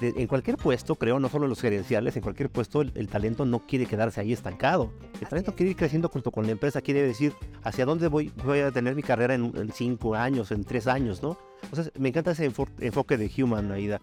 de- 0.00 0.14
en 0.16 0.26
cualquier 0.26 0.56
puesto, 0.56 0.94
creo, 0.96 1.18
no 1.20 1.28
solo 1.28 1.44
en 1.46 1.50
los 1.50 1.60
gerenciales, 1.60 2.16
en 2.16 2.22
cualquier 2.22 2.50
puesto 2.50 2.80
el, 2.82 2.92
el 2.94 3.08
talento 3.08 3.44
no 3.44 3.66
quiere 3.66 3.86
quedarse 3.86 4.20
ahí 4.20 4.32
estancado. 4.32 4.92
El 5.20 5.28
talento 5.28 5.50
es. 5.50 5.56
quiere 5.56 5.70
ir 5.70 5.76
creciendo 5.76 6.08
junto 6.08 6.30
con 6.30 6.46
la 6.46 6.52
empresa, 6.52 6.80
quiere 6.80 7.02
decir 7.02 7.32
hacia 7.64 7.84
dónde 7.86 8.08
voy, 8.08 8.32
voy 8.44 8.60
a 8.60 8.70
tener 8.70 8.94
mi 8.94 9.02
carrera 9.02 9.34
en, 9.34 9.52
en 9.56 9.72
cinco 9.72 10.14
años, 10.14 10.50
en 10.52 10.64
tres 10.64 10.86
años, 10.86 11.22
¿no? 11.22 11.36
Entonces, 11.62 11.92
me 11.98 12.08
encanta 12.10 12.30
ese 12.30 12.50
enfo- 12.50 12.68
enfoque 12.80 13.16
de 13.16 13.30
Human, 13.42 13.72
Aida. 13.72 14.00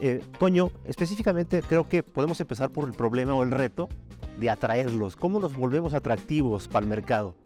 Eh, 0.00 0.22
Toño, 0.38 0.70
específicamente 0.84 1.62
creo 1.62 1.88
que 1.88 2.02
podemos 2.02 2.40
empezar 2.40 2.70
por 2.70 2.88
el 2.88 2.94
problema 2.94 3.34
o 3.34 3.42
el 3.42 3.50
reto 3.50 3.88
de 4.40 4.50
atraerlos. 4.50 5.14
¿Cómo 5.14 5.38
los 5.38 5.54
volvemos 5.56 5.94
atractivos 5.94 6.66
para 6.66 6.84
el 6.84 6.90
mercado? 6.90 7.36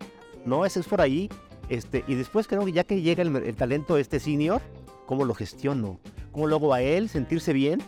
¿No? 0.46 0.64
Ese 0.64 0.80
es 0.80 0.86
por 0.86 1.00
ahí. 1.00 1.28
Este, 1.68 2.02
y 2.08 2.14
después 2.14 2.46
creo 2.46 2.64
que 2.64 2.72
ya 2.72 2.84
que 2.84 3.02
llega 3.02 3.22
el, 3.22 3.36
el 3.36 3.54
talento 3.54 3.98
este 3.98 4.18
senior, 4.20 4.62
¿cómo 5.08 5.24
lo 5.24 5.34
gestiono? 5.34 5.98
¿Cómo 6.32 6.46
lo 6.46 6.56
hago 6.56 6.74
a 6.74 6.82
él 6.82 7.08
sentirse 7.08 7.54
bien? 7.54 7.80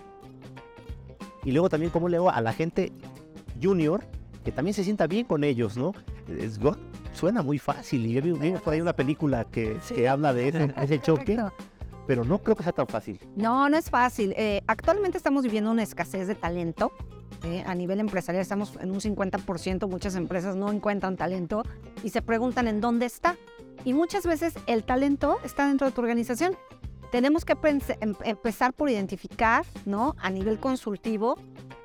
Y 1.44 1.52
luego 1.52 1.68
también 1.68 1.92
cómo 1.92 2.08
le 2.08 2.16
hago 2.16 2.30
a 2.30 2.40
la 2.40 2.54
gente 2.54 2.92
junior 3.62 4.02
que 4.42 4.50
también 4.50 4.72
se 4.72 4.84
sienta 4.84 5.06
bien 5.06 5.26
con 5.26 5.44
ellos, 5.44 5.76
¿no? 5.76 5.92
Es 6.28 6.58
suena 7.12 7.42
muy 7.42 7.58
fácil. 7.58 8.06
Y 8.06 8.14
yo 8.14 8.22
vi, 8.22 8.32
vi 8.32 8.52
por 8.52 8.72
ahí 8.72 8.80
una 8.80 8.94
película 8.94 9.44
que, 9.44 9.76
que 9.94 10.08
habla 10.08 10.32
de 10.32 10.48
ese, 10.48 10.74
ese 10.82 10.98
choque, 10.98 11.38
pero 12.06 12.24
no 12.24 12.38
creo 12.38 12.56
que 12.56 12.62
sea 12.62 12.72
tan 12.72 12.86
fácil. 12.86 13.20
No, 13.36 13.68
no 13.68 13.76
es 13.76 13.90
fácil. 13.90 14.32
Eh, 14.38 14.62
actualmente 14.66 15.18
estamos 15.18 15.42
viviendo 15.42 15.70
una 15.70 15.82
escasez 15.82 16.26
de 16.26 16.34
talento. 16.34 16.90
eh, 17.44 17.62
a 17.66 17.74
nivel 17.74 18.00
empresarial 18.00 18.40
estamos 18.40 18.78
en 18.80 18.90
un 18.90 19.00
50%, 19.00 19.88
muchas 19.88 20.14
empresas 20.14 20.56
no 20.56 20.72
encuentran 20.72 21.18
talento 21.18 21.64
y 22.02 22.08
se 22.10 22.22
preguntan 22.22 22.66
en 22.66 22.80
dónde 22.80 23.04
está. 23.04 23.36
Y 23.84 23.92
muchas 23.92 24.24
veces 24.24 24.54
el 24.66 24.84
talento 24.84 25.38
está 25.44 25.68
dentro 25.68 25.86
de 25.86 25.92
tu 25.92 26.00
organización. 26.00 26.56
Tenemos 27.10 27.44
que 27.44 27.56
em- 28.00 28.14
empezar 28.24 28.72
por 28.72 28.88
identificar, 28.88 29.64
¿no? 29.84 30.14
A 30.18 30.30
nivel 30.30 30.58
consultivo, 30.58 31.36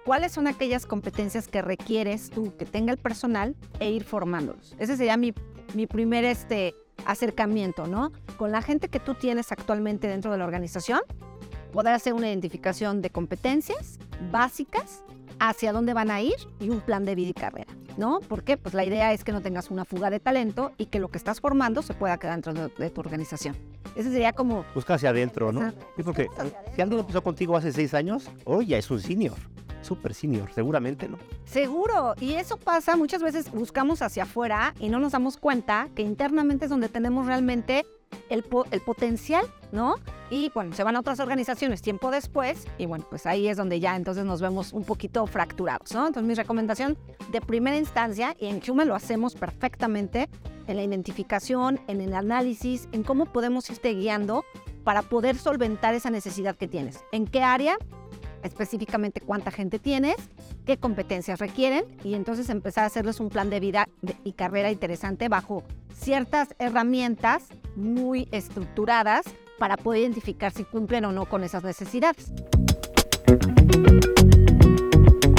cuáles 0.05 0.31
son 0.31 0.47
aquellas 0.47 0.85
competencias 0.85 1.47
que 1.47 1.61
requieres 1.61 2.29
tú 2.29 2.55
que 2.57 2.65
tenga 2.65 2.91
el 2.91 2.97
personal 2.97 3.55
e 3.79 3.91
ir 3.91 4.03
formándolos. 4.03 4.75
Ese 4.77 4.97
sería 4.97 5.17
mi, 5.17 5.33
mi 5.73 5.87
primer 5.87 6.25
este, 6.25 6.75
acercamiento, 7.05 7.87
¿no? 7.87 8.11
Con 8.37 8.51
la 8.51 8.61
gente 8.61 8.89
que 8.89 8.99
tú 8.99 9.15
tienes 9.15 9.51
actualmente 9.51 10.07
dentro 10.07 10.31
de 10.31 10.37
la 10.37 10.45
organización, 10.45 11.01
poder 11.73 11.93
hacer 11.93 12.13
una 12.13 12.27
identificación 12.27 13.01
de 13.01 13.09
competencias 13.09 13.99
básicas, 14.31 15.03
hacia 15.39 15.73
dónde 15.73 15.93
van 15.93 16.11
a 16.11 16.21
ir 16.21 16.35
y 16.59 16.69
un 16.69 16.81
plan 16.81 17.03
de 17.03 17.15
vida 17.15 17.29
y 17.29 17.33
carrera, 17.33 17.73
¿no? 17.97 18.19
Porque 18.27 18.57
pues 18.57 18.73
la 18.73 18.83
idea 18.85 19.13
es 19.13 19.23
que 19.23 19.31
no 19.31 19.41
tengas 19.41 19.71
una 19.71 19.85
fuga 19.85 20.09
de 20.09 20.19
talento 20.19 20.71
y 20.77 20.87
que 20.87 20.99
lo 20.99 21.09
que 21.09 21.17
estás 21.17 21.39
formando 21.41 21.81
se 21.81 21.93
pueda 21.93 22.17
quedar 22.17 22.35
dentro 22.41 22.53
de, 22.53 22.69
de 22.77 22.89
tu 22.89 23.01
organización. 23.01 23.55
Ese 23.95 24.11
sería 24.11 24.33
como... 24.33 24.65
Busca 24.75 24.95
hacia 24.95 25.09
adentro, 25.09 25.51
¿no? 25.51 25.71
Sí, 25.95 26.03
porque 26.03 26.27
si 26.75 26.81
alguien 26.81 26.99
empezó 26.99 27.23
contigo 27.23 27.55
hace 27.55 27.71
seis 27.71 27.93
años, 27.93 28.29
hoy 28.43 28.67
ya 28.67 28.77
es 28.77 28.89
un 28.91 28.99
senior. 28.99 29.37
Súper 29.81 30.15
senior, 30.15 30.51
seguramente, 30.51 31.07
¿no? 31.07 31.19
Seguro, 31.45 32.15
y 32.19 32.33
eso 32.33 32.57
pasa, 32.57 32.95
muchas 32.97 33.21
veces 33.21 33.51
buscamos 33.51 34.01
hacia 34.01 34.23
afuera 34.23 34.73
y 34.79 34.89
no 34.89 34.99
nos 34.99 35.11
damos 35.11 35.37
cuenta 35.37 35.89
que 35.95 36.01
internamente 36.01 36.65
es 36.65 36.71
donde 36.71 36.89
tenemos 36.89 37.27
realmente 37.27 37.85
el, 38.29 38.41
po- 38.41 38.65
el 38.71 38.81
potencial, 38.81 39.45
¿no? 39.75 39.95
Y 40.29 40.49
bueno, 40.55 40.73
se 40.73 40.83
van 40.83 40.95
a 40.95 41.01
otras 41.01 41.19
organizaciones 41.19 41.81
tiempo 41.81 42.09
después 42.09 42.65
y 42.77 42.87
bueno, 42.87 43.05
pues 43.09 43.25
ahí 43.25 43.47
es 43.47 43.57
donde 43.57 43.79
ya 43.79 43.95
entonces 43.95 44.25
nos 44.25 44.41
vemos 44.41 44.73
un 44.73 44.83
poquito 44.83 45.27
fracturados. 45.27 45.91
Entonces 45.91 46.23
mi 46.23 46.33
recomendación 46.33 46.97
de 47.31 47.41
primera 47.41 47.77
instancia, 47.77 48.35
y 48.39 48.47
en 48.47 48.61
Human 48.67 48.87
lo 48.87 48.95
hacemos 48.95 49.35
perfectamente, 49.35 50.29
en 50.67 50.77
la 50.77 50.83
identificación, 50.83 51.79
en 51.87 52.01
el 52.01 52.15
análisis, 52.15 52.89
en 52.91 53.03
cómo 53.03 53.25
podemos 53.25 53.69
irte 53.69 53.93
guiando 53.93 54.43
para 54.83 55.03
poder 55.03 55.37
solventar 55.37 55.93
esa 55.93 56.09
necesidad 56.09 56.55
que 56.55 56.67
tienes. 56.67 57.03
¿En 57.11 57.27
qué 57.27 57.43
área? 57.43 57.77
específicamente 58.45 59.21
cuánta 59.21 59.49
gente 59.49 59.79
tienes, 59.79 60.15
qué 60.65 60.77
competencias 60.77 61.39
requieren 61.39 61.85
y 62.03 62.13
entonces 62.13 62.49
empezar 62.49 62.83
a 62.83 62.87
hacerles 62.87 63.19
un 63.19 63.29
plan 63.29 63.49
de 63.49 63.59
vida 63.59 63.89
y 64.23 64.33
carrera 64.33 64.69
interesante 64.69 65.29
bajo 65.29 65.63
ciertas 65.93 66.53
herramientas 66.59 67.47
muy 67.75 68.27
estructuradas 68.31 69.25
para 69.57 69.77
poder 69.77 70.01
identificar 70.01 70.51
si 70.51 70.63
cumplen 70.63 71.05
o 71.05 71.11
no 71.11 71.25
con 71.27 71.43
esas 71.43 71.63
necesidades. 71.63 72.31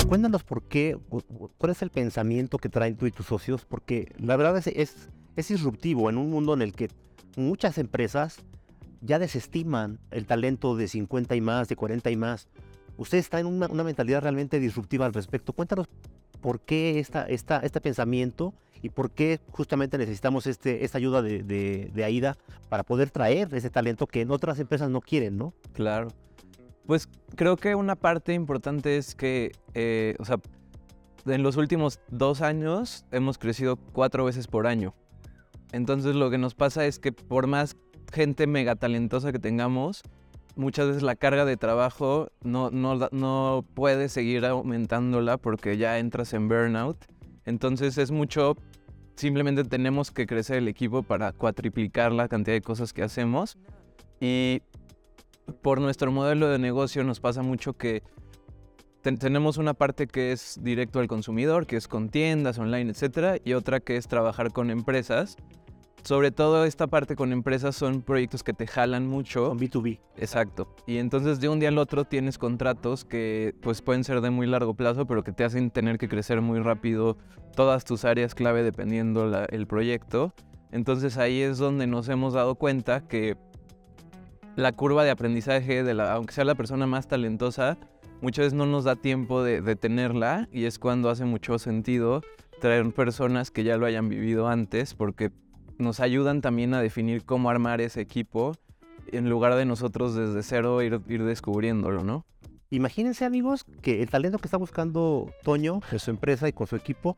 Cuéntanos 0.09 0.45
por 0.45 0.63
qué, 0.63 0.97
cu- 1.09 1.23
cu- 1.23 1.51
cuál 1.59 1.73
es 1.73 1.83
el 1.83 1.91
pensamiento 1.91 2.59
que 2.59 2.69
traen 2.69 2.97
tú 2.97 3.07
y 3.07 3.11
tus 3.11 3.27
socios, 3.27 3.65
porque 3.65 4.13
la 4.19 4.37
verdad 4.37 4.57
es, 4.57 4.67
es, 4.69 5.09
es 5.35 5.49
disruptivo 5.49 6.09
en 6.09 6.17
un 6.17 6.31
mundo 6.31 6.55
en 6.55 6.63
el 6.63 6.73
que 6.73 6.89
muchas 7.37 7.77
empresas 7.79 8.39
ya 9.01 9.19
desestiman 9.19 9.99
el 10.11 10.27
talento 10.27 10.77
de 10.77 10.89
50 10.89 11.35
y 11.37 11.41
más, 11.41 11.69
de 11.69 11.77
40 11.77 12.11
y 12.11 12.17
más. 12.17 12.49
Usted 12.97 13.19
está 13.19 13.41
en 13.41 13.47
una, 13.47 13.69
mentalidad 13.69 14.23
realmente 14.23 14.59
disruptiva 14.59 15.05
al 15.07 15.13
respecto. 15.13 15.53
Cuéntanos 15.53 15.87
por 16.41 16.61
qué 16.61 16.99
esta, 16.99 17.25
este 17.27 17.81
pensamiento 17.81 18.55
y 18.87 18.89
por 18.89 19.11
qué 19.11 19.41
justamente 19.51 19.99
necesitamos 19.99 20.47
este, 20.47 20.85
esta 20.85 20.99
ayuda 20.99 21.21
de, 21.21 21.43
de, 21.43 21.91
de 21.93 22.05
AIDA 22.05 22.37
para 22.69 22.85
poder 22.85 23.11
traer 23.11 23.53
ese 23.53 23.69
talento 23.69 24.07
que 24.07 24.21
en 24.21 24.31
otras 24.31 24.61
empresas 24.61 24.89
no 24.91 25.01
quieren, 25.01 25.37
¿no? 25.37 25.55
Claro. 25.73 26.09
Pues 26.87 27.09
creo 27.35 27.57
que 27.57 27.75
una 27.75 27.97
parte 27.97 28.33
importante 28.33 28.97
es 28.97 29.17
que, 29.17 29.51
eh, 29.75 30.15
o 30.21 30.25
sea, 30.25 30.39
en 31.27 31.43
los 31.43 31.57
últimos 31.57 31.99
dos 32.09 32.43
años 32.43 33.05
hemos 33.11 33.39
crecido 33.39 33.75
cuatro 33.75 34.25
veces 34.25 34.47
por 34.47 34.69
año. 34.69 34.95
Entonces 35.73 36.15
lo 36.15 36.31
que 36.31 36.39
nos 36.39 36.55
pasa 36.55 36.87
es 36.87 37.01
que 37.01 37.11
por 37.11 37.49
más 37.49 37.77
gente 38.13 38.47
mega 38.47 38.77
talentosa 38.77 39.33
que 39.33 39.41
tengamos, 39.41 40.03
muchas 40.55 40.87
veces 40.87 41.03
la 41.03 41.17
carga 41.17 41.45
de 41.45 41.57
trabajo 41.57 42.29
no, 42.45 42.71
no, 42.71 43.09
no 43.11 43.65
puede 43.75 44.09
seguir 44.09 44.47
aumentándola 44.47 45.39
porque 45.39 45.77
ya 45.77 45.99
entras 45.99 46.33
en 46.35 46.47
burnout. 46.47 47.05
Entonces 47.47 47.97
es 47.97 48.11
mucho, 48.11 48.57
simplemente 49.17 49.65
tenemos 49.65 50.11
que 50.11 50.27
crecer 50.27 50.59
el 50.59 50.69
equipo 50.69 51.03
para 51.03 51.33
cuatriplicar 51.33 52.13
la 52.13 52.29
cantidad 52.29 52.55
de 52.55 52.63
cosas 52.63 52.93
que 52.93 53.03
hacemos. 53.03 53.59
Y 54.21 54.63
por 55.63 55.81
nuestro 55.81 56.13
modelo 56.13 56.49
de 56.49 56.59
negocio 56.59 57.03
nos 57.05 57.21
pasa 57.21 57.43
mucho 57.43 57.75
que 57.75 58.03
ten- 59.03 59.19
tenemos 59.19 59.59
una 59.59 59.75
parte 59.75 60.07
que 60.07 60.33
es 60.33 60.59
directo 60.63 61.01
al 61.01 61.09
consumidor, 61.09 61.67
que 61.67 61.77
es 61.77 61.89
con 61.89 62.09
tiendas 62.09 62.59
online, 62.59 62.91
etcétera, 62.91 63.37
y 63.45 63.53
otra 63.55 63.81
que 63.81 63.97
es 63.97 64.09
trabajar 64.09 64.53
con 64.53 64.71
empresas. 64.71 65.37
Sobre 66.07 66.31
todo 66.31 66.65
esta 66.65 66.87
parte 66.87 67.17
con 67.17 67.33
empresas 67.33 67.75
son 67.75 68.01
proyectos 68.01 68.45
que 68.45 68.53
te 68.53 68.69
jalan 68.69 69.09
mucho. 69.09 69.49
Con 69.49 69.59
B2B. 69.59 69.99
Exacto. 70.17 70.73
Y 70.87 70.99
entonces 70.99 71.41
de 71.41 71.49
un 71.49 71.59
día 71.59 71.69
al 71.71 71.79
otro 71.79 72.05
tienes 72.05 72.39
contratos 72.39 73.05
que 73.05 73.57
pues 73.61 73.83
pueden 73.83 74.05
ser 74.05 74.21
de 74.21 74.31
muy 74.31 74.47
largo 74.47 74.75
plazo, 74.75 75.07
pero 75.07 75.25
que 75.25 75.33
te 75.33 75.43
hacen 75.43 75.73
tener 75.73 75.99
que 75.99 76.09
crecer 76.09 76.41
muy 76.43 76.61
rápido 76.61 77.17
todas 77.57 77.85
tus 77.85 78.05
áreas 78.05 78.37
clave 78.37 78.63
dependiendo 78.63 79.27
la- 79.27 79.47
el 79.47 79.67
proyecto. 79.67 80.33
Entonces 80.71 81.17
ahí 81.19 81.41
es 81.41 81.59
donde 81.59 81.89
nos 81.89 82.09
hemos 82.09 82.35
dado 82.35 82.55
cuenta 82.55 83.01
que 83.09 83.37
la 84.55 84.71
curva 84.71 85.03
de 85.03 85.11
aprendizaje 85.11 85.83
de 85.83 85.93
la, 85.95 86.13
aunque 86.13 86.33
sea 86.35 86.45
la 86.45 86.55
persona 86.55 86.87
más 86.87 87.09
talentosa, 87.09 87.79
muchas 88.23 88.45
veces 88.47 88.55
no 88.55 88.67
nos 88.67 88.85
da 88.85 88.95
tiempo 88.95 89.43
de, 89.43 89.61
de 89.61 89.75
tenerla 89.75 90.49
y 90.53 90.67
es 90.67 90.79
cuando 90.79 91.11
hace 91.11 91.25
mucho 91.25 91.59
sentido 91.59 92.23
traer 92.61 92.91
personas 92.95 93.51
que 93.51 93.65
ya 93.65 93.77
lo 93.77 93.87
hayan 93.87 94.09
vivido 94.09 94.47
antes 94.49 94.95
porque 94.95 95.31
nos 95.79 96.01
ayudan 96.01 96.41
también 96.41 96.75
a 96.75 96.81
definir 96.81 97.25
cómo 97.25 97.51
armar 97.51 97.81
ese 97.81 98.01
equipo 98.01 98.57
en 99.09 99.29
lugar 99.29 99.55
de 99.55 99.65
nosotros 99.65 100.15
desde 100.15 100.43
cero 100.43 100.83
ir, 100.83 101.01
ir 101.09 101.25
descubriéndolo, 101.25 102.03
¿no? 102.03 102.25
Imagínense 102.71 103.25
amigos 103.25 103.65
que 103.81 104.03
el 104.03 104.11
talento 104.11 104.39
que 104.39 104.49
está 104.49 104.57
buscando 104.57 105.31
Toño 105.45 105.81
en 105.93 105.99
su 105.99 106.11
empresa 106.11 106.49
y 106.49 106.53
con 106.53 106.67
su 106.67 106.75
equipo, 106.75 107.17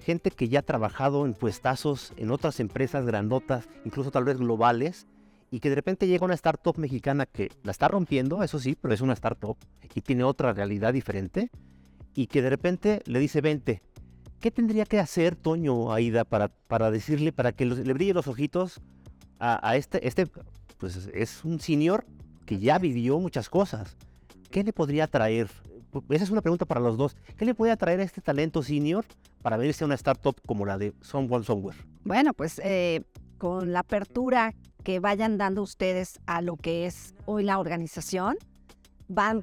gente 0.00 0.30
que 0.30 0.48
ya 0.48 0.60
ha 0.60 0.62
trabajado 0.62 1.24
en 1.24 1.34
puestazos 1.34 2.12
en 2.16 2.30
otras 2.30 2.58
empresas 2.58 3.06
grandotas, 3.06 3.68
incluso 3.84 4.10
tal 4.10 4.24
vez 4.24 4.38
globales, 4.38 5.06
y 5.50 5.60
que 5.60 5.68
de 5.68 5.76
repente 5.76 6.08
llega 6.08 6.24
una 6.24 6.34
startup 6.34 6.76
mexicana 6.78 7.26
que 7.26 7.50
la 7.62 7.70
está 7.70 7.88
rompiendo, 7.88 8.42
eso 8.42 8.58
sí, 8.58 8.76
pero 8.80 8.92
es 8.92 9.00
una 9.00 9.12
startup 9.12 9.56
y 9.94 10.00
tiene 10.00 10.24
otra 10.24 10.52
realidad 10.52 10.92
diferente, 10.92 11.50
y 12.14 12.26
que 12.26 12.42
de 12.42 12.50
repente 12.50 13.02
le 13.06 13.20
dice, 13.20 13.40
vente, 13.40 13.82
¿qué 14.40 14.50
tendría 14.50 14.84
que 14.84 14.98
hacer 14.98 15.36
Toño 15.36 15.92
Aida 15.92 16.24
para, 16.24 16.48
para 16.48 16.90
decirle, 16.90 17.32
para 17.32 17.52
que 17.52 17.66
le 17.66 17.92
brille 17.92 18.14
los 18.14 18.28
ojitos 18.28 18.80
a, 19.40 19.76
este, 19.76 20.06
este, 20.06 20.26
pues 20.78 21.08
es 21.12 21.44
un 21.44 21.60
senior 21.60 22.04
que 22.44 22.58
ya 22.58 22.78
vivió 22.78 23.18
muchas 23.20 23.48
cosas? 23.48 23.96
¿qué 24.50 24.64
le 24.64 24.72
podría 24.72 25.06
traer? 25.06 25.48
Esa 26.10 26.24
es 26.24 26.30
una 26.30 26.42
pregunta 26.42 26.64
para 26.66 26.80
los 26.80 26.96
dos. 26.96 27.16
¿Qué 27.36 27.44
le 27.44 27.54
puede 27.54 27.72
atraer 27.72 28.00
a 28.00 28.02
este 28.02 28.20
talento 28.20 28.62
senior 28.62 29.04
para 29.42 29.56
venirse 29.56 29.84
a 29.84 29.86
una 29.86 29.94
startup 29.94 30.36
como 30.46 30.66
la 30.66 30.78
de 30.78 30.92
Someone 31.00 31.44
Somewhere? 31.44 31.78
Bueno, 32.04 32.34
pues 32.34 32.60
eh, 32.64 33.02
con 33.38 33.72
la 33.72 33.80
apertura 33.80 34.54
que 34.84 35.00
vayan 35.00 35.38
dando 35.38 35.62
ustedes 35.62 36.20
a 36.26 36.42
lo 36.42 36.56
que 36.56 36.86
es 36.86 37.14
hoy 37.26 37.44
la 37.44 37.58
organización, 37.58 38.36
van 39.08 39.42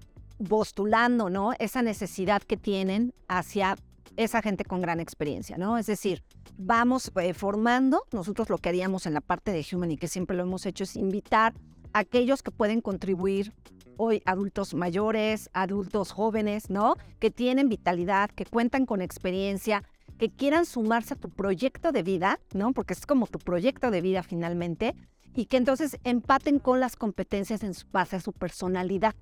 postulando, 0.50 1.30
¿no? 1.30 1.54
Esa 1.60 1.82
necesidad 1.82 2.42
que 2.42 2.58
tienen 2.58 3.14
hacia 3.28 3.78
esa 4.18 4.42
gente 4.42 4.64
con 4.64 4.82
gran 4.82 5.00
experiencia, 5.00 5.58
¿no? 5.58 5.78
Es 5.78 5.86
decir, 5.88 6.24
vamos 6.58 7.12
eh, 7.22 7.34
formando, 7.34 8.04
nosotros 8.12 8.50
lo 8.50 8.58
que 8.58 8.70
haríamos 8.70 9.06
en 9.06 9.14
la 9.14 9.22
parte 9.22 9.52
de 9.52 9.66
Human 9.72 9.92
y 9.92 9.98
que 9.98 10.08
siempre 10.08 10.36
lo 10.38 10.44
hemos 10.44 10.66
hecho 10.66 10.84
es 10.84 10.96
invitar 10.96 11.54
a 11.94 12.00
aquellos 12.00 12.42
que 12.44 12.52
pueden 12.52 12.82
contribuir 12.82 13.54
hoy 13.98 14.22
adultos 14.26 14.74
mayores, 14.74 15.50
adultos 15.54 16.12
jóvenes, 16.12 16.70
¿no? 16.70 16.96
Que 17.20 17.32
tienen 17.32 17.70
vitalidad, 17.70 18.30
que 18.30 18.46
cuentan 18.46 18.86
con 18.86 19.02
experiencia, 19.02 19.84
que 20.18 20.30
quieran 20.30 20.66
sumarse 20.66 21.14
a 21.14 21.18
tu 21.18 21.30
proyecto 21.30 21.92
de 21.92 22.04
vida, 22.04 22.40
¿no? 22.54 22.74
Porque 22.74 22.94
es 22.94 23.06
como 23.06 23.28
tu 23.28 23.40
proyecto 23.40 23.92
de 23.92 24.02
vida 24.02 24.24
finalmente, 24.24 24.96
y 25.34 25.46
que 25.46 25.58
entonces 25.58 25.98
empaten 26.06 26.60
con 26.60 26.80
las 26.80 26.96
competencias 26.96 27.64
en 27.64 27.74
su- 27.74 27.88
base 27.92 28.16
a 28.16 28.22
su 28.22 28.32
personalidad, 28.32 29.16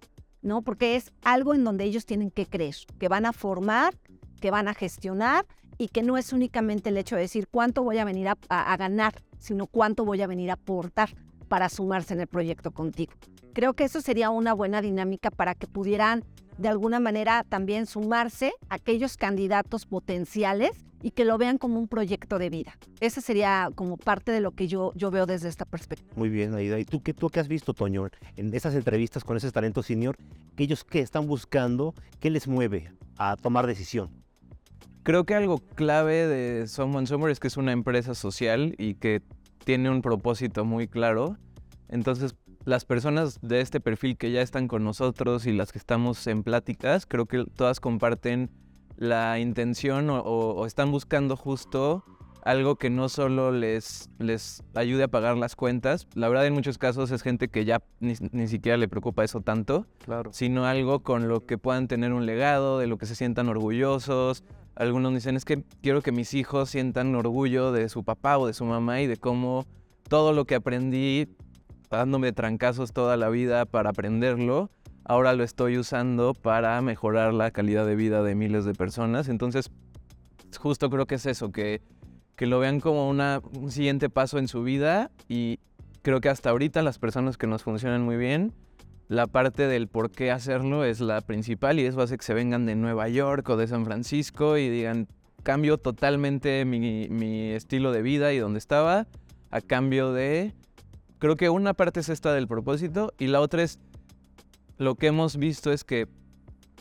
¿no? 0.43 0.61
Porque 0.61 0.95
es 0.95 1.11
algo 1.23 1.53
en 1.55 1.63
donde 1.63 1.85
ellos 1.85 2.05
tienen 2.05 2.29
que 2.29 2.45
creer, 2.45 2.75
que 2.99 3.07
van 3.07 3.25
a 3.25 3.33
formar, 3.33 3.95
que 4.39 4.51
van 4.51 4.67
a 4.67 4.73
gestionar 4.73 5.45
y 5.77 5.87
que 5.87 6.03
no 6.03 6.17
es 6.17 6.33
únicamente 6.33 6.89
el 6.89 6.97
hecho 6.97 7.15
de 7.15 7.21
decir 7.21 7.47
cuánto 7.49 7.81
voy 7.83 7.97
a 7.97 8.05
venir 8.05 8.27
a, 8.27 8.37
a- 8.49 8.77
ganar, 8.77 9.15
sino 9.39 9.65
cuánto 9.65 10.05
voy 10.05 10.21
a 10.21 10.27
venir 10.27 10.51
a 10.51 10.53
aportar 10.53 11.15
para 11.47 11.69
sumarse 11.69 12.13
en 12.13 12.21
el 12.21 12.27
proyecto 12.27 12.71
contigo. 12.71 13.13
Creo 13.53 13.73
que 13.73 13.85
eso 13.85 14.01
sería 14.01 14.29
una 14.29 14.53
buena 14.53 14.81
dinámica 14.81 15.31
para 15.31 15.55
que 15.55 15.67
pudieran 15.67 16.23
de 16.57 16.67
alguna 16.69 16.99
manera 16.99 17.43
también 17.47 17.85
sumarse 17.87 18.53
aquellos 18.69 19.17
candidatos 19.17 19.85
potenciales 19.85 20.71
y 21.03 21.11
que 21.11 21.25
lo 21.25 21.37
vean 21.37 21.57
como 21.59 21.77
un 21.77 21.87
proyecto 21.87 22.39
de 22.39 22.49
vida. 22.49 22.77
Esa 23.01 23.21
sería 23.21 23.69
como 23.75 23.97
parte 23.97 24.31
de 24.31 24.39
lo 24.39 24.51
que 24.51 24.67
yo, 24.67 24.93
yo 24.95 25.11
veo 25.11 25.25
desde 25.25 25.49
esta 25.49 25.65
perspectiva. 25.65 26.11
Muy 26.15 26.29
bien, 26.29 26.55
Aida. 26.55 26.79
¿Y 26.79 26.85
tú 26.85 27.03
qué, 27.03 27.13
tú 27.13 27.29
qué 27.29 27.41
has 27.41 27.49
visto, 27.49 27.73
Toño, 27.73 28.07
en 28.37 28.53
esas 28.55 28.73
entrevistas 28.73 29.23
con 29.23 29.35
ese 29.37 29.51
talento 29.51 29.83
senior? 29.83 30.15
¿Que 30.55 30.63
ellos 30.63 30.83
qué 30.85 31.01
están 31.01 31.27
buscando? 31.27 31.93
¿Qué 32.21 32.29
les 32.29 32.47
mueve 32.47 32.93
a 33.17 33.35
tomar 33.35 33.67
decisión? 33.67 34.09
Creo 35.03 35.25
que 35.25 35.35
algo 35.35 35.59
clave 35.75 36.25
de 36.27 36.67
Someone 36.67 37.05
Somewhere 37.05 37.33
es 37.33 37.41
que 37.41 37.47
es 37.47 37.57
una 37.57 37.73
empresa 37.73 38.15
social 38.15 38.73
y 38.77 38.95
que 38.95 39.21
tiene 39.65 39.89
un 39.89 40.01
propósito 40.01 40.63
muy 40.63 40.87
claro. 40.87 41.37
Entonces, 41.89 42.35
las 42.63 42.85
personas 42.85 43.39
de 43.41 43.59
este 43.59 43.81
perfil 43.81 44.15
que 44.15 44.31
ya 44.31 44.41
están 44.41 44.69
con 44.69 44.85
nosotros 44.85 45.45
y 45.45 45.51
las 45.51 45.73
que 45.73 45.79
estamos 45.79 46.25
en 46.27 46.43
pláticas, 46.43 47.05
creo 47.05 47.25
que 47.25 47.43
todas 47.57 47.81
comparten 47.81 48.49
la 48.97 49.39
intención 49.39 50.07
o, 50.09 50.65
están 50.65 50.91
buscando 50.91 51.35
justo 51.35 52.03
algo 52.43 52.75
que 52.75 52.89
no 52.89 53.07
solo 53.07 53.51
les, 53.51 54.09
les 54.19 54.63
ayude 54.75 55.03
a 55.03 55.07
pagar 55.07 55.37
las 55.37 55.55
cuentas, 55.55 56.07
la 56.13 56.27
verdad 56.27 56.45
en 56.45 56.53
muchos 56.53 56.77
casos 56.77 57.09
es 57.11 57.21
gente 57.21 57.47
que 57.47 57.63
ya 57.63 57.81
ni, 58.01 58.15
ni, 58.31 58.47
siquiera 58.47 58.77
le 58.77 58.89
preocupa 58.89 59.23
eso 59.23 59.39
tanto, 59.39 59.85
claro. 60.03 60.33
sino 60.33 60.65
algo 60.65 61.03
con 61.03 61.29
lo 61.29 61.45
que 61.45 61.57
puedan 61.57 61.87
tener 61.87 62.11
un 62.11 62.25
legado, 62.25 62.79
de 62.79 62.87
lo 62.87 62.97
que 62.97 63.05
se 63.05 63.15
sientan 63.15 63.47
orgullosos. 63.47 64.43
Algunos 64.75 65.13
dicen 65.13 65.37
es 65.37 65.45
que 65.45 65.63
quiero 65.81 66.01
que 66.01 66.11
mis 66.11 66.33
hijos 66.33 66.69
sientan 66.69 67.15
orgullo 67.15 67.71
de 67.71 67.87
su 67.87 68.03
papá 68.03 68.37
o 68.37 68.47
de 68.47 68.53
su 68.53 68.65
mamá 68.65 68.99
y 68.99 69.07
de 69.07 69.15
cómo 69.15 69.65
todo 70.09 70.33
lo 70.33 70.43
que 70.43 70.55
aprendí 70.55 71.29
dándome 71.97 72.31
trancazos 72.33 72.91
toda 72.91 73.17
la 73.17 73.29
vida 73.29 73.65
para 73.65 73.91
aprenderlo, 73.91 74.69
ahora 75.05 75.33
lo 75.33 75.43
estoy 75.43 75.77
usando 75.77 76.33
para 76.33 76.81
mejorar 76.81 77.33
la 77.33 77.51
calidad 77.51 77.85
de 77.85 77.95
vida 77.95 78.23
de 78.23 78.35
miles 78.35 78.65
de 78.65 78.73
personas. 78.73 79.29
Entonces, 79.29 79.71
justo 80.57 80.89
creo 80.89 81.05
que 81.05 81.15
es 81.15 81.25
eso, 81.25 81.51
que, 81.51 81.81
que 82.35 82.45
lo 82.45 82.59
vean 82.59 82.79
como 82.79 83.09
un 83.09 83.71
siguiente 83.71 84.09
paso 84.09 84.37
en 84.39 84.47
su 84.47 84.63
vida 84.63 85.11
y 85.27 85.59
creo 86.01 86.21
que 86.21 86.29
hasta 86.29 86.49
ahorita 86.49 86.81
las 86.81 86.99
personas 86.99 87.37
que 87.37 87.47
nos 87.47 87.63
funcionan 87.63 88.03
muy 88.03 88.17
bien, 88.17 88.53
la 89.07 89.27
parte 89.27 89.67
del 89.67 89.87
por 89.87 90.11
qué 90.11 90.31
hacerlo 90.31 90.85
es 90.85 90.99
la 90.99 91.21
principal 91.21 91.79
y 91.79 91.85
eso 91.85 92.01
hace 92.01 92.17
que 92.17 92.23
se 92.23 92.33
vengan 92.33 92.65
de 92.65 92.75
Nueva 92.75 93.09
York 93.09 93.47
o 93.49 93.57
de 93.57 93.67
San 93.67 93.85
Francisco 93.85 94.57
y 94.57 94.69
digan, 94.69 95.07
cambio 95.43 95.77
totalmente 95.77 96.65
mi, 96.65 97.07
mi 97.09 97.51
estilo 97.51 97.91
de 97.91 98.01
vida 98.01 98.33
y 98.33 98.39
donde 98.39 98.59
estaba 98.59 99.07
a 99.51 99.61
cambio 99.61 100.13
de... 100.13 100.53
Creo 101.19 101.37
que 101.37 101.49
una 101.49 101.73
parte 101.73 102.01
es 102.01 102.09
esta 102.09 102.33
del 102.33 102.47
propósito 102.47 103.13
y 103.17 103.27
la 103.27 103.39
otra 103.39 103.63
es 103.63 103.79
lo 104.77 104.95
que 104.95 105.07
hemos 105.07 105.37
visto 105.37 105.71
es 105.71 105.83
que 105.83 106.07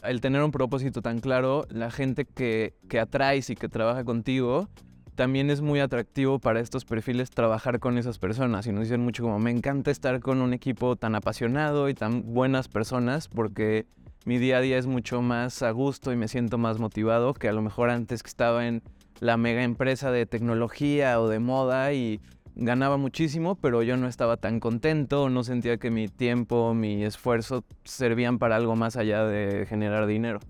el 0.02 0.20
tener 0.20 0.42
un 0.42 0.50
propósito 0.50 1.02
tan 1.02 1.20
claro, 1.20 1.66
la 1.70 1.90
gente 1.90 2.24
que, 2.24 2.74
que 2.88 2.98
atraes 2.98 3.50
y 3.50 3.54
que 3.54 3.68
trabaja 3.68 4.04
contigo, 4.04 4.68
también 5.14 5.50
es 5.50 5.60
muy 5.60 5.80
atractivo 5.80 6.38
para 6.38 6.60
estos 6.60 6.84
perfiles 6.84 7.30
trabajar 7.30 7.78
con 7.78 7.98
esas 7.98 8.18
personas. 8.18 8.66
Y 8.66 8.72
nos 8.72 8.84
dicen 8.84 9.02
mucho 9.02 9.22
como, 9.22 9.38
me 9.38 9.50
encanta 9.50 9.90
estar 9.90 10.20
con 10.20 10.40
un 10.40 10.54
equipo 10.54 10.96
tan 10.96 11.14
apasionado 11.14 11.88
y 11.88 11.94
tan 11.94 12.32
buenas 12.32 12.68
personas 12.68 13.28
porque 13.28 13.86
mi 14.24 14.38
día 14.38 14.58
a 14.58 14.60
día 14.60 14.78
es 14.78 14.86
mucho 14.86 15.20
más 15.20 15.62
a 15.62 15.70
gusto 15.70 16.12
y 16.12 16.16
me 16.16 16.28
siento 16.28 16.56
más 16.56 16.78
motivado 16.78 17.34
que 17.34 17.48
a 17.48 17.52
lo 17.52 17.60
mejor 17.60 17.90
antes 17.90 18.22
que 18.22 18.28
estaba 18.28 18.66
en 18.66 18.82
la 19.20 19.36
mega 19.36 19.62
empresa 19.62 20.10
de 20.10 20.26
tecnología 20.26 21.20
o 21.20 21.28
de 21.28 21.38
moda 21.38 21.92
y 21.92 22.20
ganaba 22.54 22.96
muchísimo, 22.96 23.54
pero 23.54 23.82
yo 23.82 23.96
no 23.96 24.08
estaba 24.08 24.36
tan 24.36 24.60
contento, 24.60 25.28
no 25.28 25.44
sentía 25.44 25.78
que 25.78 25.90
mi 25.90 26.08
tiempo, 26.08 26.74
mi 26.74 27.04
esfuerzo 27.04 27.64
servían 27.84 28.38
para 28.38 28.56
algo 28.56 28.76
más 28.76 28.96
allá 28.96 29.24
de 29.24 29.66
generar 29.66 30.06
dinero. 30.06 30.40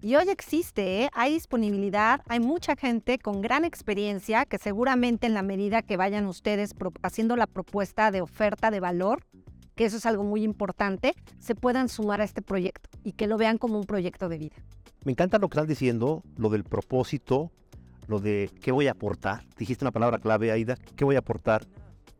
Y 0.00 0.16
hoy 0.16 0.28
existe, 0.28 1.04
¿eh? 1.04 1.10
hay 1.14 1.32
disponibilidad, 1.32 2.20
hay 2.28 2.38
mucha 2.38 2.76
gente 2.76 3.18
con 3.18 3.40
gran 3.40 3.64
experiencia 3.64 4.44
que 4.44 4.58
seguramente 4.58 5.26
en 5.26 5.32
la 5.32 5.42
medida 5.42 5.80
que 5.80 5.96
vayan 5.96 6.26
ustedes 6.26 6.74
haciendo 7.02 7.36
la 7.36 7.46
propuesta 7.46 8.10
de 8.10 8.20
oferta 8.20 8.70
de 8.70 8.80
valor, 8.80 9.24
que 9.74 9.86
eso 9.86 9.96
es 9.96 10.04
algo 10.04 10.22
muy 10.22 10.44
importante, 10.44 11.14
se 11.38 11.54
puedan 11.54 11.88
sumar 11.88 12.20
a 12.20 12.24
este 12.24 12.42
proyecto 12.42 12.90
y 13.02 13.12
que 13.12 13.26
lo 13.26 13.38
vean 13.38 13.56
como 13.56 13.78
un 13.78 13.86
proyecto 13.86 14.28
de 14.28 14.36
vida. 14.36 14.56
Me 15.04 15.12
encanta 15.12 15.38
lo 15.38 15.48
que 15.48 15.54
estás 15.54 15.68
diciendo, 15.68 16.22
lo 16.36 16.50
del 16.50 16.64
propósito, 16.64 17.50
lo 18.06 18.20
de 18.20 18.50
qué 18.60 18.72
voy 18.72 18.86
a 18.86 18.92
aportar. 18.92 19.44
Dijiste 19.56 19.84
una 19.84 19.92
palabra 19.92 20.18
clave, 20.18 20.50
Aida, 20.50 20.76
qué 20.96 21.04
voy 21.04 21.16
a 21.16 21.20
aportar. 21.20 21.66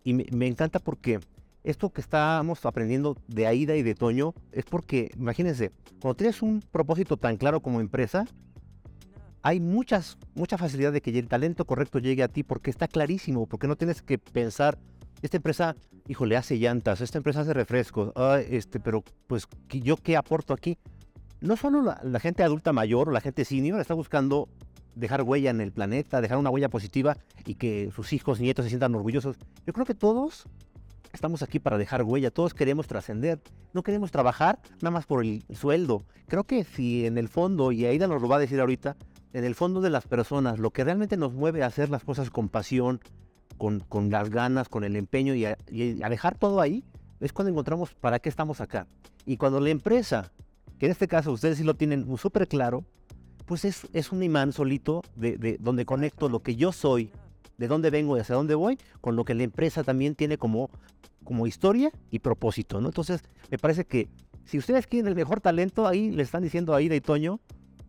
Y 0.03 0.14
me, 0.14 0.47
encanta 0.47 0.79
porque 0.79 1.20
esto 1.62 1.90
que 1.90 2.01
estamos 2.01 2.64
aprendiendo 2.66 3.16
de 3.27 3.47
Aida 3.47 3.75
y 3.77 3.83
de 3.83 3.94
Toño 3.94 4.35
es 4.53 4.64
porque, 4.64 5.11
imagínense, 5.16 5.73
cuando 6.01 6.16
tienes 6.16 6.42
un 6.42 6.62
propósito 6.70 7.16
tan 7.16 7.37
claro 7.37 7.61
como 7.61 7.81
empresa, 7.81 8.27
hay 9.42 9.61
muchas, 9.61 10.18
mucha 10.35 10.59
facilidad 10.59 10.92
de 10.92 11.01
que 11.01 11.18
el 11.18 11.29
talento 11.29 11.64
correcto 11.64 11.99
llegue 11.99 12.23
a 12.23 12.29
ti 12.29 12.42
porque 12.42 12.70
está 12.70 12.88
clarísimo, 12.88 13.47
porque 13.47 13.66
no 13.66 13.77
tienes 13.77 14.03
que 14.03 14.18
pensar, 14.18 14.79
esta 15.23 15.38
empresa, 15.38 15.77
híjole, 16.07 16.37
hace 16.37 16.59
llantas, 16.59 17.01
esta 17.01 17.16
empresa 17.16 17.40
hace 17.40 17.55
refrescos, 17.55 18.12
este, 18.51 18.79
pero 18.79 19.03
pues 19.27 19.49
yo 19.70 19.97
qué 19.97 20.16
aporto 20.16 20.53
aquí. 20.53 20.77
No 21.40 21.57
solo 21.57 21.83
la, 21.83 22.01
la 22.03 22.20
gente 22.20 22.42
adulta 22.42 22.73
mayor 22.73 23.09
o 23.09 23.12
la 23.12 23.20
gente 23.20 23.44
senior 23.44 23.81
está 23.81 23.94
buscando 23.94 24.49
dejar 24.94 25.22
huella 25.22 25.50
en 25.50 25.61
el 25.61 25.72
planeta, 25.72 26.20
dejar 26.20 26.38
una 26.38 26.50
huella 26.50 26.68
positiva 26.68 27.16
y 27.46 27.54
que 27.54 27.90
sus 27.94 28.12
hijos, 28.12 28.40
nietos 28.40 28.64
se 28.64 28.70
sientan 28.70 28.94
orgullosos. 28.94 29.37
Yo 29.66 29.72
creo 29.72 29.87
que 29.87 29.94
todos 29.94 30.44
estamos 31.12 31.42
aquí 31.42 31.59
para 31.59 31.78
dejar 31.78 32.02
huella, 32.02 32.30
todos 32.30 32.54
queremos 32.54 32.87
trascender, 32.87 33.40
no 33.72 33.83
queremos 33.83 34.11
trabajar 34.11 34.61
nada 34.76 34.90
más 34.90 35.07
por 35.07 35.24
el 35.24 35.44
sueldo. 35.54 36.04
Creo 36.26 36.44
que 36.44 36.64
si 36.64 37.07
en 37.07 37.18
el 37.18 37.28
fondo, 37.28 37.72
y 37.72 37.87
Aida 37.87 38.07
nos 38.07 38.20
lo 38.20 38.28
va 38.28 38.37
a 38.37 38.40
decir 38.40 38.61
ahorita, 38.61 38.96
en 39.33 39.44
el 39.44 39.54
fondo 39.54 39.80
de 39.80 39.90
las 39.90 40.07
personas, 40.07 40.59
lo 40.59 40.70
que 40.70 40.85
realmente 40.85 41.16
nos 41.16 41.33
mueve 41.33 41.62
a 41.62 41.66
hacer 41.66 41.90
las 41.90 42.04
cosas 42.04 42.30
con 42.30 42.48
pasión, 42.48 43.00
con, 43.59 43.80
con 43.80 44.11
las 44.11 44.30
ganas, 44.30 44.68
con 44.68 44.85
el 44.85 44.96
empeño 44.96 45.35
y 45.35 45.44
a, 45.44 45.57
y 45.70 46.02
a 46.02 46.09
dejar 46.09 46.37
todo 46.37 46.61
ahí, 46.61 46.85
es 47.20 47.33
cuando 47.33 47.50
encontramos 47.50 47.94
para 47.94 48.18
qué 48.18 48.28
estamos 48.28 48.61
acá. 48.61 48.87
Y 49.26 49.37
cuando 49.37 49.61
la 49.61 49.70
empresa, 49.70 50.33
que 50.78 50.87
en 50.87 50.92
este 50.92 51.09
caso 51.09 51.33
ustedes 51.33 51.59
sí 51.59 51.64
lo 51.64 51.74
tienen 51.74 52.07
súper 52.16 52.46
claro, 52.48 52.85
pues 53.46 53.64
es, 53.64 53.87
es 53.92 54.12
un 54.12 54.22
imán 54.22 54.52
solito 54.52 55.02
de, 55.16 55.57
donde 55.61 55.85
conecto 55.85 56.28
lo 56.28 56.40
que 56.40 56.57
yo 56.57 56.72
soy, 56.72 57.11
de 57.59 57.68
dónde 57.68 57.90
vengo 57.90 58.16
y 58.16 58.20
hacia 58.20 58.35
dónde 58.35 58.54
voy, 58.54 58.78
con 59.00 59.16
lo 59.16 59.24
que 59.24 59.35
la 59.35 59.42
empresa 59.42 59.85
también 59.85 60.14
tiene 60.14 60.38
como, 60.38 60.70
como 61.22 61.46
historia 61.46 61.90
y 62.11 62.18
propósito, 62.20 62.80
¿no? 62.80 62.88
Entonces, 62.88 63.22
me 63.50 63.59
parece 63.59 63.85
que 63.85 64.09
si 64.44 64.59
ustedes 64.59 64.87
quieren 64.87 65.09
el 65.09 65.14
mejor 65.14 65.40
talento, 65.40 65.87
ahí 65.87 66.11
le 66.11 66.22
están 66.22 66.42
diciendo 66.42 66.74
a 66.74 66.78
Aida 66.78 66.94
y 66.94 67.00
Toño, 67.00 67.40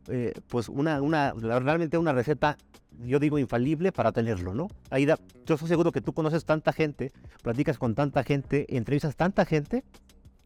eh, 0.08 0.34
pues 0.48 0.70
una, 0.70 1.02
una, 1.02 1.34
realmente 1.34 1.98
una 1.98 2.14
receta, 2.14 2.58
yo 3.00 3.20
digo, 3.20 3.40
infalible 3.40 3.92
para 3.92 4.12
tenerlo, 4.12 4.54
¿no? 4.54 4.68
Aida, 4.90 5.18
yo 5.46 5.56
estoy 5.56 5.68
seguro 5.68 5.92
que 5.92 6.02
tú 6.02 6.14
conoces 6.14 6.46
tanta 6.46 6.72
gente, 6.72 7.12
platicas 7.42 7.78
con 7.78 7.96
tanta 7.96 8.24
gente, 8.24 8.66
entrevistas 8.76 9.16
tanta 9.16 9.46
gente, 9.46 9.84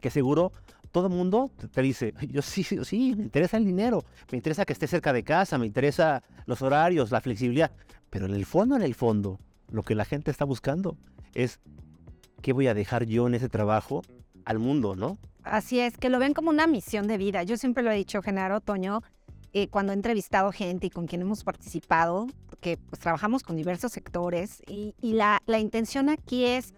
que 0.00 0.10
seguro 0.10 0.52
todo 0.92 1.06
el 1.06 1.12
mundo 1.12 1.50
te 1.72 1.82
dice, 1.82 2.14
yo 2.28 2.42
sí, 2.42 2.64
sí, 2.64 3.14
me 3.16 3.24
interesa 3.24 3.56
el 3.56 3.64
dinero, 3.64 4.04
me 4.30 4.36
interesa 4.36 4.64
que 4.64 4.72
esté 4.72 4.86
cerca 4.86 5.12
de 5.12 5.22
casa, 5.22 5.58
me 5.58 5.66
interesa 5.66 6.22
los 6.46 6.62
horarios, 6.62 7.10
la 7.10 7.20
flexibilidad, 7.20 7.70
pero 8.10 8.26
en 8.26 8.34
el 8.34 8.46
fondo, 8.46 8.76
en 8.76 8.82
el 8.82 8.94
fondo, 8.94 9.38
lo 9.70 9.82
que 9.82 9.94
la 9.94 10.04
gente 10.04 10.30
está 10.30 10.44
buscando 10.44 10.96
es 11.34 11.60
qué 12.42 12.52
voy 12.52 12.66
a 12.66 12.74
dejar 12.74 13.04
yo 13.04 13.26
en 13.26 13.34
ese 13.34 13.48
trabajo 13.48 14.02
al 14.44 14.58
mundo, 14.58 14.96
¿no? 14.96 15.18
Así 15.44 15.80
es, 15.80 15.96
que 15.96 16.10
lo 16.10 16.18
ven 16.18 16.34
como 16.34 16.50
una 16.50 16.66
misión 16.66 17.06
de 17.06 17.16
vida. 17.16 17.42
Yo 17.44 17.56
siempre 17.56 17.82
lo 17.82 17.90
he 17.90 17.96
dicho, 17.96 18.20
Genaro, 18.20 18.60
Toño, 18.60 19.02
eh, 19.52 19.68
cuando 19.68 19.92
he 19.92 19.96
entrevistado 19.96 20.52
gente 20.52 20.88
y 20.88 20.90
con 20.90 21.06
quien 21.06 21.22
hemos 21.22 21.44
participado, 21.44 22.26
porque 22.46 22.76
pues 22.76 23.00
trabajamos 23.00 23.42
con 23.42 23.56
diversos 23.56 23.92
sectores 23.92 24.62
y, 24.66 24.94
la, 25.02 25.42
la 25.46 25.58
intención 25.58 26.08
aquí 26.08 26.44
es 26.44 26.74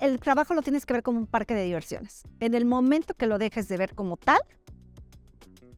el 0.00 0.18
trabajo 0.20 0.54
lo 0.54 0.62
tienes 0.62 0.86
que 0.86 0.94
ver 0.94 1.02
como 1.02 1.18
un 1.18 1.26
parque 1.26 1.54
de 1.54 1.64
diversiones. 1.64 2.22
En 2.40 2.54
el 2.54 2.64
momento 2.64 3.14
que 3.14 3.26
lo 3.26 3.38
dejes 3.38 3.68
de 3.68 3.76
ver 3.76 3.94
como 3.94 4.16
tal, 4.16 4.40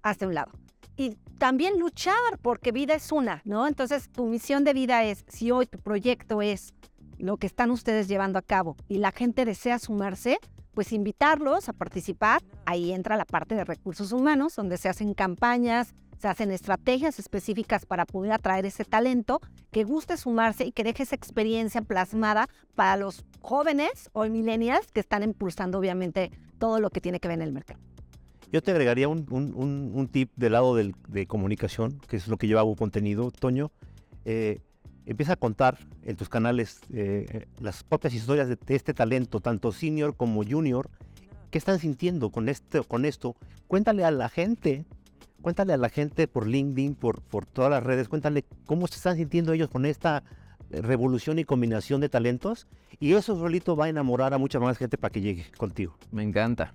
hazte 0.03 0.27
un 0.27 0.35
lado. 0.35 0.53
Y 0.97 1.17
también 1.39 1.79
luchar, 1.79 2.15
porque 2.41 2.73
vida 2.73 2.95
es 2.95 3.13
una, 3.13 3.43
¿no? 3.45 3.67
Entonces, 3.67 4.09
tu 4.11 4.27
misión 4.27 4.65
de 4.65 4.73
vida 4.73 5.05
es, 5.05 5.25
si 5.29 5.51
hoy 5.51 5.67
tu 5.67 5.79
proyecto 5.79 6.41
es 6.41 6.73
lo 7.19 7.37
que 7.37 7.47
están 7.47 7.71
ustedes 7.71 8.09
llevando 8.09 8.39
a 8.39 8.43
cabo 8.43 8.77
y 8.89 8.99
la 8.99 9.13
gente 9.13 9.45
desea 9.45 9.79
sumarse, 9.79 10.39
pues 10.73 10.93
invitarlos 10.93 11.69
a 11.69 11.73
participar. 11.73 12.43
Ahí 12.65 12.93
entra 12.93 13.17
la 13.17 13.25
parte 13.25 13.55
de 13.55 13.65
recursos 13.65 14.13
humanos, 14.13 14.55
donde 14.57 14.77
se 14.77 14.89
hacen 14.89 15.15
campañas, 15.15 15.95
se 16.19 16.29
hacen 16.29 16.51
estrategias 16.51 17.19
específicas 17.19 17.87
para 17.87 18.07
poder 18.07 18.33
atraer 18.33 18.67
ese 18.67 18.85
talento 18.85 19.41
que 19.71 19.85
guste 19.85 20.17
sumarse 20.17 20.65
y 20.65 20.73
que 20.73 20.85
deje 20.85 21.03
esa 21.03 21.17
experiencia 21.17 21.83
plasmada 21.83 22.49
para 22.75 22.97
los 22.97 23.25
jóvenes 23.41 24.11
o 24.13 24.25
millennials 24.27 24.91
que 24.93 25.01
están 25.01 25.23
impulsando 25.23 25.79
obviamente 25.79 26.31
todo 26.59 26.81
lo 26.81 26.91
que 26.91 27.01
tiene 27.01 27.21
que 27.21 27.29
ver 27.29 27.37
en 27.37 27.43
el 27.43 27.53
mercado. 27.53 27.81
Yo 28.53 28.63
te 28.63 28.71
agregaría 28.71 29.09
un, 29.09 30.09
tip 30.11 30.31
del 30.37 30.53
lado 30.53 30.75
de 30.75 31.27
comunicación, 31.27 31.99
que 32.09 32.17
es 32.17 32.29
lo 32.29 32.37
que 32.37 32.47
yo 32.49 32.59
hago 32.59 32.77
contenido, 32.77 33.31
Toño. 33.31 33.73
Eh, 34.25 34.61
empieza 35.05 35.35
a 35.35 35.37
contar 35.37 35.79
en 36.03 36.17
tus 36.17 36.29
canales 36.29 36.81
eh, 36.93 37.47
las 37.61 37.83
propias 37.83 38.15
historias 38.15 38.49
de, 38.49 38.59
este 38.69 38.95
talento, 38.95 39.41
tanto 39.41 39.73
senior 39.73 40.17
como 40.17 40.45
junior, 40.45 40.89
¿Qué 41.51 41.59
están 41.59 41.79
sintiendo 41.79 42.31
con 42.31 42.49
esto? 42.49 43.37
Cuéntale 43.69 44.05
a 44.05 44.11
la 44.11 44.29
gente, 44.29 44.85
cuéntale 45.47 45.75
a 45.75 45.77
la 45.77 45.91
gente 45.91 46.27
por 46.27 46.49
LinkedIn, 46.49 46.97
por, 46.97 47.23
por 47.23 47.47
todas 47.47 47.71
las 47.71 47.81
redes, 47.81 48.09
cuéntale 48.09 48.45
cómo 48.65 48.89
se 48.89 48.97
están 48.97 49.15
sintiendo 49.15 49.53
ellos 49.53 49.71
con 49.71 49.87
esta 49.87 50.25
eh, 50.73 50.83
revolución 50.83 51.39
y 51.39 51.45
combinación 51.45 52.01
de 52.01 52.09
talentos. 52.09 52.67
Y 52.99 53.13
eso 53.13 53.39
solito 53.39 53.77
va 53.77 53.85
a 53.85 53.89
enamorar 53.89 54.35
a 54.35 54.39
mucha 54.39 54.59
más 54.59 54.77
gente 54.77 54.99
para 54.99 55.13
que 55.13 55.21
llegue 55.21 55.47
contigo. 55.57 55.97
Me 56.11 56.25
encanta. 56.25 56.75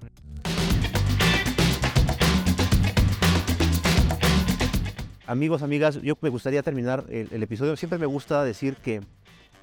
Amigos, 5.27 5.63
amigas, 5.63 6.01
yo 6.01 6.17
me 6.21 6.29
gustaría 6.29 6.63
terminar 6.63 7.03
el, 7.09 7.27
el 7.29 7.43
episodio. 7.43 7.75
Siempre 7.75 7.99
me 7.99 8.05
gusta 8.05 8.41
decir 8.45 8.77
que 8.77 9.01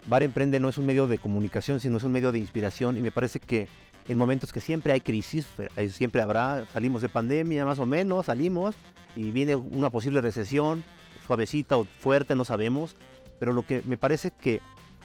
Bar 0.06 0.22
Emprende 0.22 0.60
no 0.60 0.68
es 0.68 0.76
un 0.76 0.84
medio 0.84 1.06
de 1.06 1.16
comunicación, 1.16 1.80
sino 1.80 1.96
es 1.96 2.04
un 2.04 2.12
medio 2.12 2.30
de 2.30 2.40
inspiración 2.40 2.98
y 2.98 3.00
me 3.00 3.10
parece 3.10 3.40
que 3.40 3.68
en 4.08 4.18
momentos 4.18 4.52
que 4.52 4.60
siempre 4.60 4.92
hay 4.92 5.00
crisis, 5.00 5.46
eh, 5.76 5.88
siempre 5.90 6.22
habrá, 6.22 6.66
salimos 6.72 7.02
de 7.02 7.08
pandemia 7.08 7.64
más 7.64 7.78
o 7.78 7.86
menos, 7.86 8.26
salimos 8.26 8.74
y 9.14 9.30
viene 9.30 9.54
una 9.54 9.90
posible 9.90 10.20
recesión, 10.20 10.82
suavecita 11.26 11.76
o 11.76 11.84
fuerte, 11.84 12.34
no 12.34 12.44
sabemos, 12.44 12.96
pero 13.38 13.52
lo 13.52 13.64
que 13.64 13.82
me 13.84 13.98
parece 13.98 14.30
que 14.30 14.60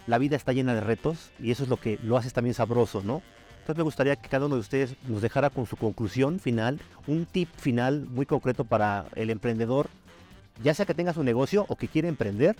la 0.07 0.17
vida 0.17 0.35
está 0.35 0.53
llena 0.53 0.73
de 0.73 0.81
retos 0.81 1.31
y 1.39 1.51
eso 1.51 1.63
es 1.63 1.69
lo 1.69 1.77
que 1.77 1.99
lo 2.01 2.17
hace 2.17 2.31
también 2.31 2.53
sabroso, 2.53 3.01
¿no? 3.03 3.21
Entonces 3.59 3.77
me 3.77 3.83
gustaría 3.83 4.15
que 4.15 4.29
cada 4.29 4.45
uno 4.45 4.55
de 4.55 4.61
ustedes 4.61 4.95
nos 5.07 5.21
dejara 5.21 5.49
con 5.49 5.65
su 5.65 5.77
conclusión 5.77 6.39
final, 6.39 6.79
un 7.07 7.25
tip 7.25 7.49
final 7.55 8.07
muy 8.09 8.25
concreto 8.25 8.65
para 8.65 9.05
el 9.15 9.29
emprendedor, 9.29 9.89
ya 10.61 10.73
sea 10.73 10.85
que 10.85 10.93
tenga 10.93 11.13
su 11.13 11.23
negocio 11.23 11.65
o 11.69 11.75
que 11.75 11.87
quiere 11.87 12.09
emprender, 12.09 12.55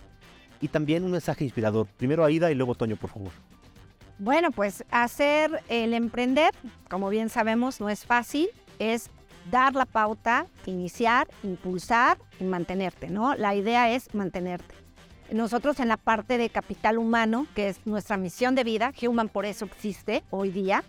y 0.62 0.69
también 0.69 1.03
un 1.03 1.12
mensaje 1.12 1.43
inspirador. 1.43 1.88
Primero 1.97 2.23
Aida 2.23 2.51
y 2.51 2.56
luego 2.56 2.75
Toño, 2.75 2.95
por 2.95 3.10
favor. 3.10 3.32
Bueno, 4.19 4.52
pues 4.52 4.86
hacer 4.91 5.63
el 5.69 5.93
emprender, 5.93 6.54
como 6.89 7.10
bien 7.10 7.30
sabemos, 7.30 7.82
no 7.82 7.89
es 7.89 8.06
fácil, 8.06 8.49
es 8.80 9.10
dar 9.49 9.76
la 9.76 9.86
pauta, 9.86 10.47
iniciar, 10.65 11.28
impulsar 11.41 12.17
y 12.39 12.43
mantenerte, 12.43 13.10
¿no? 13.10 13.36
La 13.36 13.56
idea 13.56 13.91
es 13.91 14.13
mantenerte. 14.13 14.76
Nosotros 15.32 15.80
en 15.80 15.88
la 15.88 15.97
parte 15.97 16.38
de 16.38 16.49
capital 16.49 16.97
humano, 16.97 17.47
que 17.56 17.69
es 17.69 17.86
nuestra 17.86 18.17
misión 18.17 18.56
de 18.56 18.63
vida, 18.63 18.93
Human 19.02 19.30
por 19.30 19.45
eso 19.45 19.65
existe 19.65 20.23
hoy 20.30 20.52
día, 20.52 20.84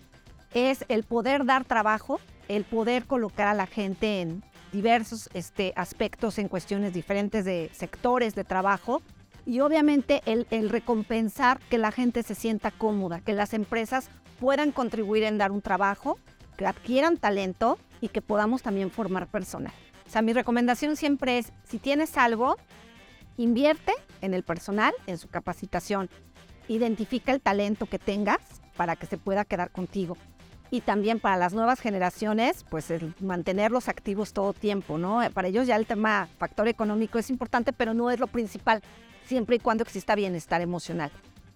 es 0.53 0.85
el 0.89 1.03
poder 1.03 1.45
dar 1.45 1.65
trabajo, 1.65 2.21
el 2.49 2.65
poder 2.65 3.07
colocar 3.07 3.49
a 3.49 3.55
la 3.55 3.67
gente 3.67 4.21
en 4.21 4.45
diversos 4.71 5.31
este, 5.35 5.73
aspectos, 5.77 6.39
en 6.39 6.49
cuestiones 6.49 6.93
diferentes 6.93 7.45
de 7.45 7.71
sectores 7.73 8.35
de 8.35 8.45
trabajo, 8.45 9.03
y 9.47 9.61
obviamente 9.61 10.23
el, 10.27 10.69
recompensar 10.69 11.59
que 11.69 11.79
la 11.79 11.93
gente 11.93 12.23
se 12.23 12.35
sienta 12.35 12.71
cómoda, 12.71 13.21
que 13.21 13.33
las 13.33 13.55
empresas 13.55 14.09
puedan 14.41 14.73
contribuir 14.73 15.25
en 15.25 15.39
dar 15.39 15.53
un 15.53 15.61
trabajo, 15.61 16.19
que 16.57 16.67
adquieran 16.67 17.17
talento 17.17 17.79
y 18.01 18.09
que 18.09 18.23
podamos 18.23 18.63
también 18.63 18.91
formar 18.91 19.27
personal. 19.27 19.73
O 20.07 20.11
sea, 20.11 20.23
mi 20.23 20.33
recomendación 20.33 20.97
siempre 20.97 21.39
es, 21.39 21.53
si 21.65 21.79
tienes 21.79 22.17
algo, 22.17 22.57
invierte 23.37 23.93
en 24.21 24.35
el 24.35 24.45
personal, 24.45 24.95
en 25.07 25.19
su 25.19 25.29
capacitación, 25.29 26.09
identifica 26.69 27.33
el 27.33 27.41
talento 27.41 27.87
que 27.87 27.99
tengas 27.99 28.39
para 28.77 28.97
que 28.97 29.07
se 29.07 29.19
pueda 29.19 29.45
quedar 29.45 29.71
contigo. 29.71 30.17
Y 30.71 30.81
también 30.81 31.21
para 31.21 31.37
las 31.37 31.53
nuevas 31.53 31.81
generaciones, 31.81 32.65
pues 32.69 32.93
mantenerlos 33.21 33.89
activos 33.89 34.33
todo 34.33 34.53
tiempo, 34.53 34.99
¿no? 34.99 35.21
Para 35.33 35.49
ellos 35.49 35.67
ya 35.67 35.77
el 35.77 35.87
tema 35.87 36.29
factor 36.39 36.67
económico 36.67 37.19
es 37.19 37.31
importante, 37.31 37.73
pero 37.73 37.95
no 37.95 38.11
es 38.11 38.19
lo 38.19 38.27
principal 38.27 38.83
siempre 39.27 39.57
y 39.57 39.59
cuando 39.59 39.83
exista 39.83 40.15
bienestar 40.15 40.61
emocional. 40.61 41.11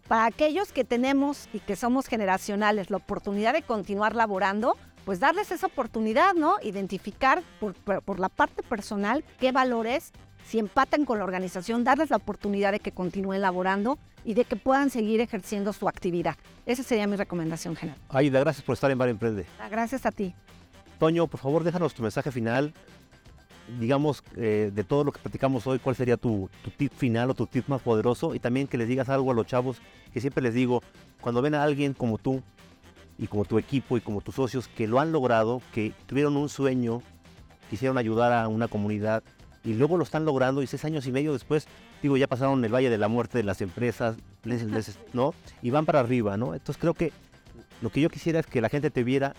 Para 0.08 0.24
aquellos 0.24 0.72
que 0.72 0.84
tenemos 0.84 1.48
y 1.52 1.60
que 1.60 1.76
somos 1.76 2.06
generacionales 2.06 2.90
la 2.90 2.96
oportunidad 2.96 3.52
de 3.52 3.62
continuar 3.62 4.16
laborando, 4.16 4.76
pues 5.04 5.20
darles 5.20 5.50
esa 5.50 5.66
oportunidad, 5.66 6.34
¿no? 6.34 6.56
Identificar 6.62 7.42
por, 7.60 7.74
por, 7.74 8.18
la 8.18 8.28
parte 8.28 8.62
personal 8.62 9.24
qué 9.38 9.52
valores, 9.52 10.12
si 10.46 10.58
empatan 10.58 11.04
con 11.04 11.18
la 11.18 11.24
organización, 11.24 11.84
darles 11.84 12.10
la 12.10 12.16
oportunidad 12.16 12.72
de 12.72 12.80
que 12.80 12.92
continúen 12.92 13.42
laborando 13.42 13.98
y 14.24 14.34
de 14.34 14.44
que 14.44 14.56
puedan 14.56 14.90
seguir 14.90 15.20
ejerciendo 15.20 15.72
su 15.72 15.88
actividad. 15.88 16.36
Esa 16.66 16.82
sería 16.82 17.06
mi 17.06 17.16
recomendación 17.16 17.76
general. 17.76 18.00
Aida, 18.08 18.40
gracias 18.40 18.64
por 18.64 18.74
estar 18.74 18.90
en 18.90 18.98
Bar 18.98 19.08
Emprende. 19.10 19.46
Ah, 19.58 19.68
gracias 19.68 20.06
a 20.06 20.10
ti. 20.10 20.34
Toño, 20.98 21.26
por 21.26 21.40
favor, 21.40 21.64
déjanos 21.64 21.94
tu 21.94 22.02
mensaje 22.02 22.32
final 22.32 22.72
digamos, 23.78 24.22
eh, 24.36 24.70
de 24.74 24.84
todo 24.84 25.04
lo 25.04 25.12
que 25.12 25.20
platicamos 25.20 25.66
hoy, 25.66 25.78
¿cuál 25.78 25.96
sería 25.96 26.16
tu, 26.16 26.48
tip 26.76 26.92
final 26.92 27.30
o 27.30 27.34
tu 27.34 27.46
tip 27.46 27.68
más 27.68 27.82
poderoso? 27.82 28.34
Y 28.34 28.40
también 28.40 28.66
que 28.66 28.78
les 28.78 28.88
digas 28.88 29.08
algo 29.08 29.30
a 29.30 29.34
los 29.34 29.46
chavos, 29.46 29.78
que 30.12 30.20
siempre 30.20 30.42
les 30.42 30.54
digo, 30.54 30.82
cuando 31.20 31.42
ven 31.42 31.54
a 31.54 31.62
alguien 31.62 31.94
como 31.94 32.18
tú 32.18 32.42
y 33.18 33.26
como 33.26 33.44
tu 33.44 33.58
equipo 33.58 33.96
y 33.96 34.00
como 34.00 34.20
tus 34.20 34.34
socios 34.34 34.68
que 34.68 34.86
lo 34.86 35.00
han 35.00 35.12
logrado, 35.12 35.60
que 35.72 35.92
tuvieron 36.06 36.36
un 36.36 36.48
sueño, 36.48 37.02
quisieron 37.68 37.98
ayudar 37.98 38.32
a 38.32 38.48
una 38.48 38.68
comunidad 38.68 39.22
y 39.64 39.74
luego 39.74 39.96
lo 39.96 40.04
están 40.04 40.24
logrando 40.24 40.62
y 40.62 40.66
seis 40.66 40.84
años 40.84 41.06
y 41.06 41.12
medio 41.12 41.32
después, 41.32 41.66
digo, 42.00 42.16
ya 42.16 42.26
pasaron 42.26 42.64
el 42.64 42.72
valle 42.72 42.90
de 42.90 42.98
la 42.98 43.08
muerte 43.08 43.38
de 43.38 43.44
las 43.44 43.60
empresas, 43.60 44.16
¿no? 45.12 45.34
Y 45.62 45.70
van 45.70 45.84
para 45.84 46.00
arriba, 46.00 46.36
¿no? 46.36 46.54
Entonces 46.54 46.80
creo 46.80 46.94
que 46.94 47.12
lo 47.82 47.90
que 47.90 48.00
yo 48.00 48.08
quisiera 48.08 48.40
es 48.40 48.46
que 48.46 48.60
la 48.60 48.68
gente 48.68 48.90
te 48.90 49.04
viera 49.04 49.34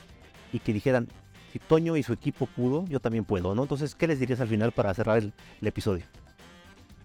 y 0.53 0.59
que 0.59 0.73
dijeran, 0.73 1.07
si 1.51 1.59
Toño 1.59 1.97
y 1.97 2.03
su 2.03 2.13
equipo 2.13 2.45
pudo, 2.45 2.85
yo 2.87 2.99
también 2.99 3.25
puedo, 3.25 3.55
¿no? 3.55 3.63
Entonces, 3.63 3.95
¿qué 3.95 4.07
les 4.07 4.19
dirías 4.19 4.39
al 4.39 4.47
final 4.47 4.71
para 4.71 4.93
cerrar 4.93 5.17
el, 5.17 5.33
episodio? 5.61 6.05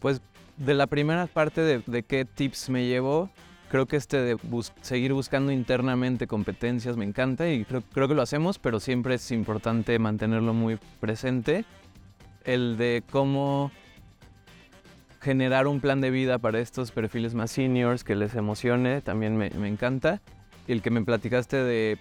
Pues 0.00 0.20
de 0.56 0.74
la 0.74 0.86
primera 0.86 1.26
parte 1.26 1.62
de, 1.62 2.02
qué 2.02 2.24
tips 2.24 2.68
me 2.68 2.86
llevo, 2.86 3.30
creo 3.70 3.86
que 3.86 3.96
este 3.96 4.18
de 4.18 4.36
seguir 4.82 5.12
buscando 5.12 5.50
internamente 5.50 6.26
competencias 6.26 6.96
me 6.96 7.04
encanta 7.04 7.50
y 7.50 7.64
creo, 7.64 7.82
creo, 7.92 8.08
que 8.08 8.14
lo 8.14 8.22
hacemos, 8.22 8.58
pero 8.58 8.80
siempre 8.80 9.14
es 9.14 9.30
importante 9.30 9.98
mantenerlo 9.98 10.52
muy 10.52 10.78
presente. 11.00 11.64
El 12.44 12.76
de 12.76 13.02
cómo 13.10 13.72
generar 15.22 15.66
un 15.66 15.80
plan 15.80 16.02
de 16.02 16.10
vida 16.10 16.38
para 16.38 16.60
estos 16.60 16.90
perfiles 16.90 17.34
más 17.34 17.50
seniors 17.50 18.04
que 18.04 18.14
les 18.14 18.34
emocione, 18.34 19.00
también 19.00 19.38
me, 19.38 19.48
me 19.50 19.68
encanta. 19.68 20.20
Y 20.66 20.72
el 20.72 20.82
que 20.82 20.90
me 20.90 21.02
platicaste 21.02 21.56
de 21.56 21.98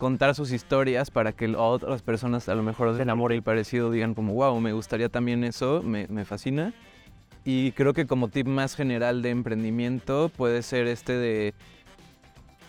contar 0.00 0.34
sus 0.34 0.50
historias 0.50 1.10
para 1.10 1.32
que 1.32 1.54
otras 1.54 2.00
personas 2.02 2.48
a 2.48 2.54
lo 2.54 2.62
mejor 2.62 2.96
se 2.96 3.02
enamoren 3.02 3.38
y 3.38 3.40
parecido 3.42 3.90
digan 3.90 4.14
como, 4.14 4.32
wow, 4.32 4.58
me 4.58 4.72
gustaría 4.72 5.10
también 5.10 5.44
eso, 5.44 5.82
me, 5.84 6.08
me 6.08 6.24
fascina. 6.24 6.72
Y 7.44 7.72
creo 7.72 7.92
que 7.92 8.06
como 8.06 8.28
tip 8.28 8.46
más 8.46 8.74
general 8.74 9.20
de 9.20 9.28
emprendimiento 9.28 10.30
puede 10.34 10.62
ser 10.62 10.86
este 10.86 11.12
de 11.12 11.54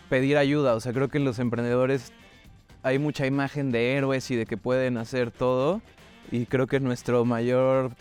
pedir 0.10 0.38
ayuda. 0.38 0.76
O 0.76 0.82
sea, 0.82 0.92
creo 0.92 1.08
que 1.08 1.20
los 1.20 1.40
emprendedores 1.40 2.12
hay 2.84 3.00
mucha 3.00 3.26
imagen 3.26 3.72
de 3.72 3.96
héroes 3.96 4.30
y 4.30 4.36
de 4.36 4.46
que 4.46 4.58
pueden 4.58 4.98
hacer 4.98 5.32
todo. 5.32 5.82
Y 6.32 6.46
creo 6.48 6.68
que 6.68 6.82
nuestro 6.82 7.24
mayor 7.24 7.92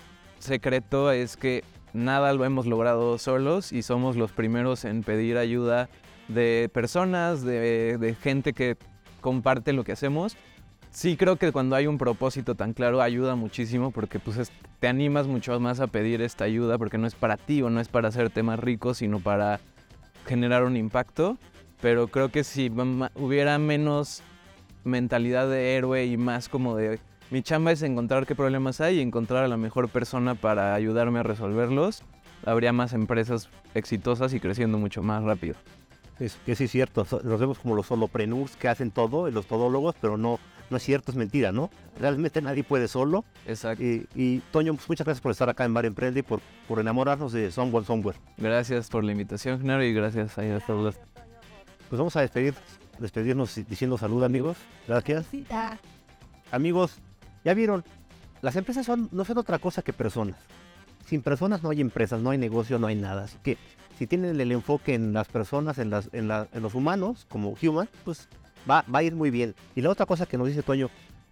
secreto 0.41 1.13
es 1.13 1.37
que 1.37 1.63
nada 1.93 2.33
lo 2.33 2.45
hemos 2.45 2.67
logrado 2.67 3.17
solos 3.19 3.73
y 3.73 3.83
somos 3.83 4.17
los 4.17 4.33
primeros 4.33 4.85
en 4.85 5.05
pedir 5.05 5.39
ayuda 5.39 5.89
de 6.27 6.69
personas, 6.73 7.43
de, 7.43 7.97
de 7.97 8.15
gente 8.17 8.53
que 8.53 8.77
comparte 9.21 9.73
lo 9.73 9.85
que 9.85 9.93
hacemos. 9.93 10.37
Sí 10.91 11.17
creo 11.17 11.37
que 11.37 11.53
cuando 11.53 11.77
hay 11.77 11.87
un 11.87 11.99
propósito 11.99 12.57
tan 12.57 12.73
claro 12.73 13.01
ayuda 13.01 13.37
muchísimo 13.37 13.93
porque 13.93 14.19
pues 14.19 14.51
te 14.81 14.89
animas 14.89 15.29
mucho 15.29 15.59
más 15.61 15.79
a 15.79 15.87
pedir 15.87 16.21
esta 16.21 16.45
ayuda 16.45 16.79
porque 16.79 16.99
no 16.99 17.07
es 17.07 17.15
para 17.15 17.37
ti 17.37 17.63
o 17.63 17.71
no 17.71 17.81
es 17.81 17.89
para 17.89 18.09
hacerte 18.09 18.43
más 18.43 18.59
rico, 18.59 18.95
sino 18.95 19.21
para 19.21 19.61
generar 20.27 20.65
un 20.65 20.77
impacto. 20.77 21.39
Pero 21.81 22.09
creo 22.09 22.31
que 22.31 22.45
si 22.45 22.71
hubiera 23.15 23.59
menos 23.59 24.23
mentalidad 24.85 25.49
de 25.49 25.77
héroe 25.77 26.07
y 26.07 26.17
más 26.17 26.49
como 26.49 26.77
de 26.77 26.99
mi 27.31 27.43
chamba 27.43 27.71
es 27.71 27.83
encontrar 27.83 28.27
qué 28.27 28.35
problemas 28.35 28.81
hay 28.81 28.99
y 28.99 29.01
encontrar 29.01 29.45
a 29.45 29.49
la 29.49 29.57
mejor 29.57 29.89
persona 29.89 30.35
para 30.35 30.75
ayudarme 30.75 31.21
a 31.21 31.23
resolverlos, 31.23 32.03
habría 32.45 32.73
más 32.73 32.93
empresas 32.93 33.49
exitosas 33.75 34.35
y 34.35 34.41
creciendo 34.41 34.79
mucho 34.79 35.03
más 35.03 35.23
rápido. 35.23 35.55
Es 36.21 36.37
que 36.45 36.55
sí 36.55 36.65
es 36.65 36.71
cierto, 36.71 37.07
nos 37.25 37.41
vemos 37.41 37.59
como 37.59 37.75
los 37.75 37.87
solopreneurs 37.87 38.55
que 38.57 38.69
hacen 38.69 38.91
todo, 38.91 39.31
los 39.31 39.47
todólogos, 39.47 39.95
pero 40.01 40.19
no, 40.19 40.39
no 40.69 40.77
es 40.77 40.83
cierto, 40.83 41.11
es 41.11 41.17
mentira, 41.17 41.51
¿no? 41.51 41.71
Realmente 41.99 42.43
nadie 42.43 42.63
puede 42.63 42.89
solo. 42.89 43.25
Exacto. 43.47 43.83
Y, 43.83 44.43
Toño, 44.53 44.75
pues 44.75 44.87
muchas 44.87 45.07
gracias 45.07 45.23
por 45.23 45.33
estar 45.33 45.49
acá 45.49 45.65
en 45.65 45.73
Bar 45.73 45.87
Emprende 45.87 46.21
y 46.21 46.23
por, 46.23 46.41
por 46.69 46.79
enamorarnos 46.79 47.33
de 47.33 47.51
Someone 47.51 47.87
Somewhere. 47.87 48.19
Gracias 48.37 48.91
por 48.91 49.03
la 49.03 49.13
invitación, 49.13 49.61
Genaro, 49.61 49.83
y 49.83 49.95
gracias 49.95 50.37
a 50.37 50.61
todos. 50.61 50.97
Pues 51.89 51.99
vamos 51.99 52.15
a 52.17 52.21
despedir, 52.21 52.55
despedirnos 52.99 53.55
diciendo 53.67 53.97
salud, 53.97 54.23
amigos. 54.23 54.59
Gracias. 54.87 55.27
Amigos, 56.53 56.99
ya 57.45 57.55
vieron, 57.55 57.83
las 58.43 58.57
empresas 58.57 58.85
son, 58.85 59.09
no 59.11 59.25
son 59.25 59.39
otra 59.39 59.59
cosa 59.59 59.81
que 59.81 59.95
personas. 59.95 60.37
Sin 61.07 61.23
personas 61.23 61.63
no 61.63 61.71
hay 61.71 61.81
empresas, 61.81 62.21
no 62.21 62.31
hay 62.31 62.39
negocio, 62.39 62.79
no 62.79 62.87
hay 62.87 62.95
nada. 62.95 63.25
Así 63.25 63.39
que 63.43 63.57
si 64.01 64.07
tienen 64.07 64.41
el 64.41 64.51
enfoque 64.51 64.95
en 64.95 65.13
las 65.13 65.29
personas, 65.29 65.77
en, 65.79 65.91
los 65.91 66.75
humanos, 66.75 67.27
como 67.29 67.55
human, 67.61 67.87
pues 68.03 68.31
va, 68.69 68.83
va, 68.83 69.01
a 69.01 69.03
ir 69.03 69.15
muy 69.15 69.31
bien. 69.31 69.55
Y 69.77 69.83
la 69.83 69.91
otra 69.91 70.07
cosa 70.07 70.25
que 70.25 70.39
nos 70.39 70.49
dice 70.49 70.63
Toño, 70.63 70.89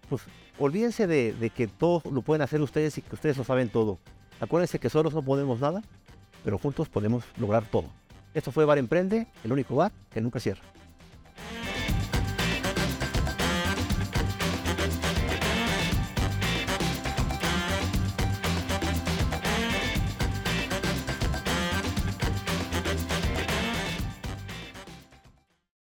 pues 0.07 0.21
olvídense 0.59 1.07
de, 1.07 1.51
que 1.55 1.65
todo 1.65 2.03
lo 2.11 2.21
pueden 2.21 2.43
hacer 2.43 2.61
ustedes 2.61 2.95
y 2.99 3.01
que 3.01 3.15
ustedes 3.15 3.37
lo 3.37 3.43
saben 3.43 3.69
todo. 3.69 3.97
Acuérdense 4.39 4.77
que 4.77 4.87
solos 4.87 5.15
no 5.15 5.23
podemos 5.23 5.59
nada, 5.59 5.81
pero 6.43 6.59
juntos 6.59 6.89
podemos 6.89 7.23
lograr 7.39 7.65
todo. 7.65 7.85
Esto 8.35 8.51
fue 8.51 8.65
Bar 8.65 8.77
Emprende, 8.77 9.25
el 9.43 9.51
único 9.51 9.75
bar 9.75 9.91
que 10.11 10.21
nunca 10.21 10.39
cierra. 10.39 10.61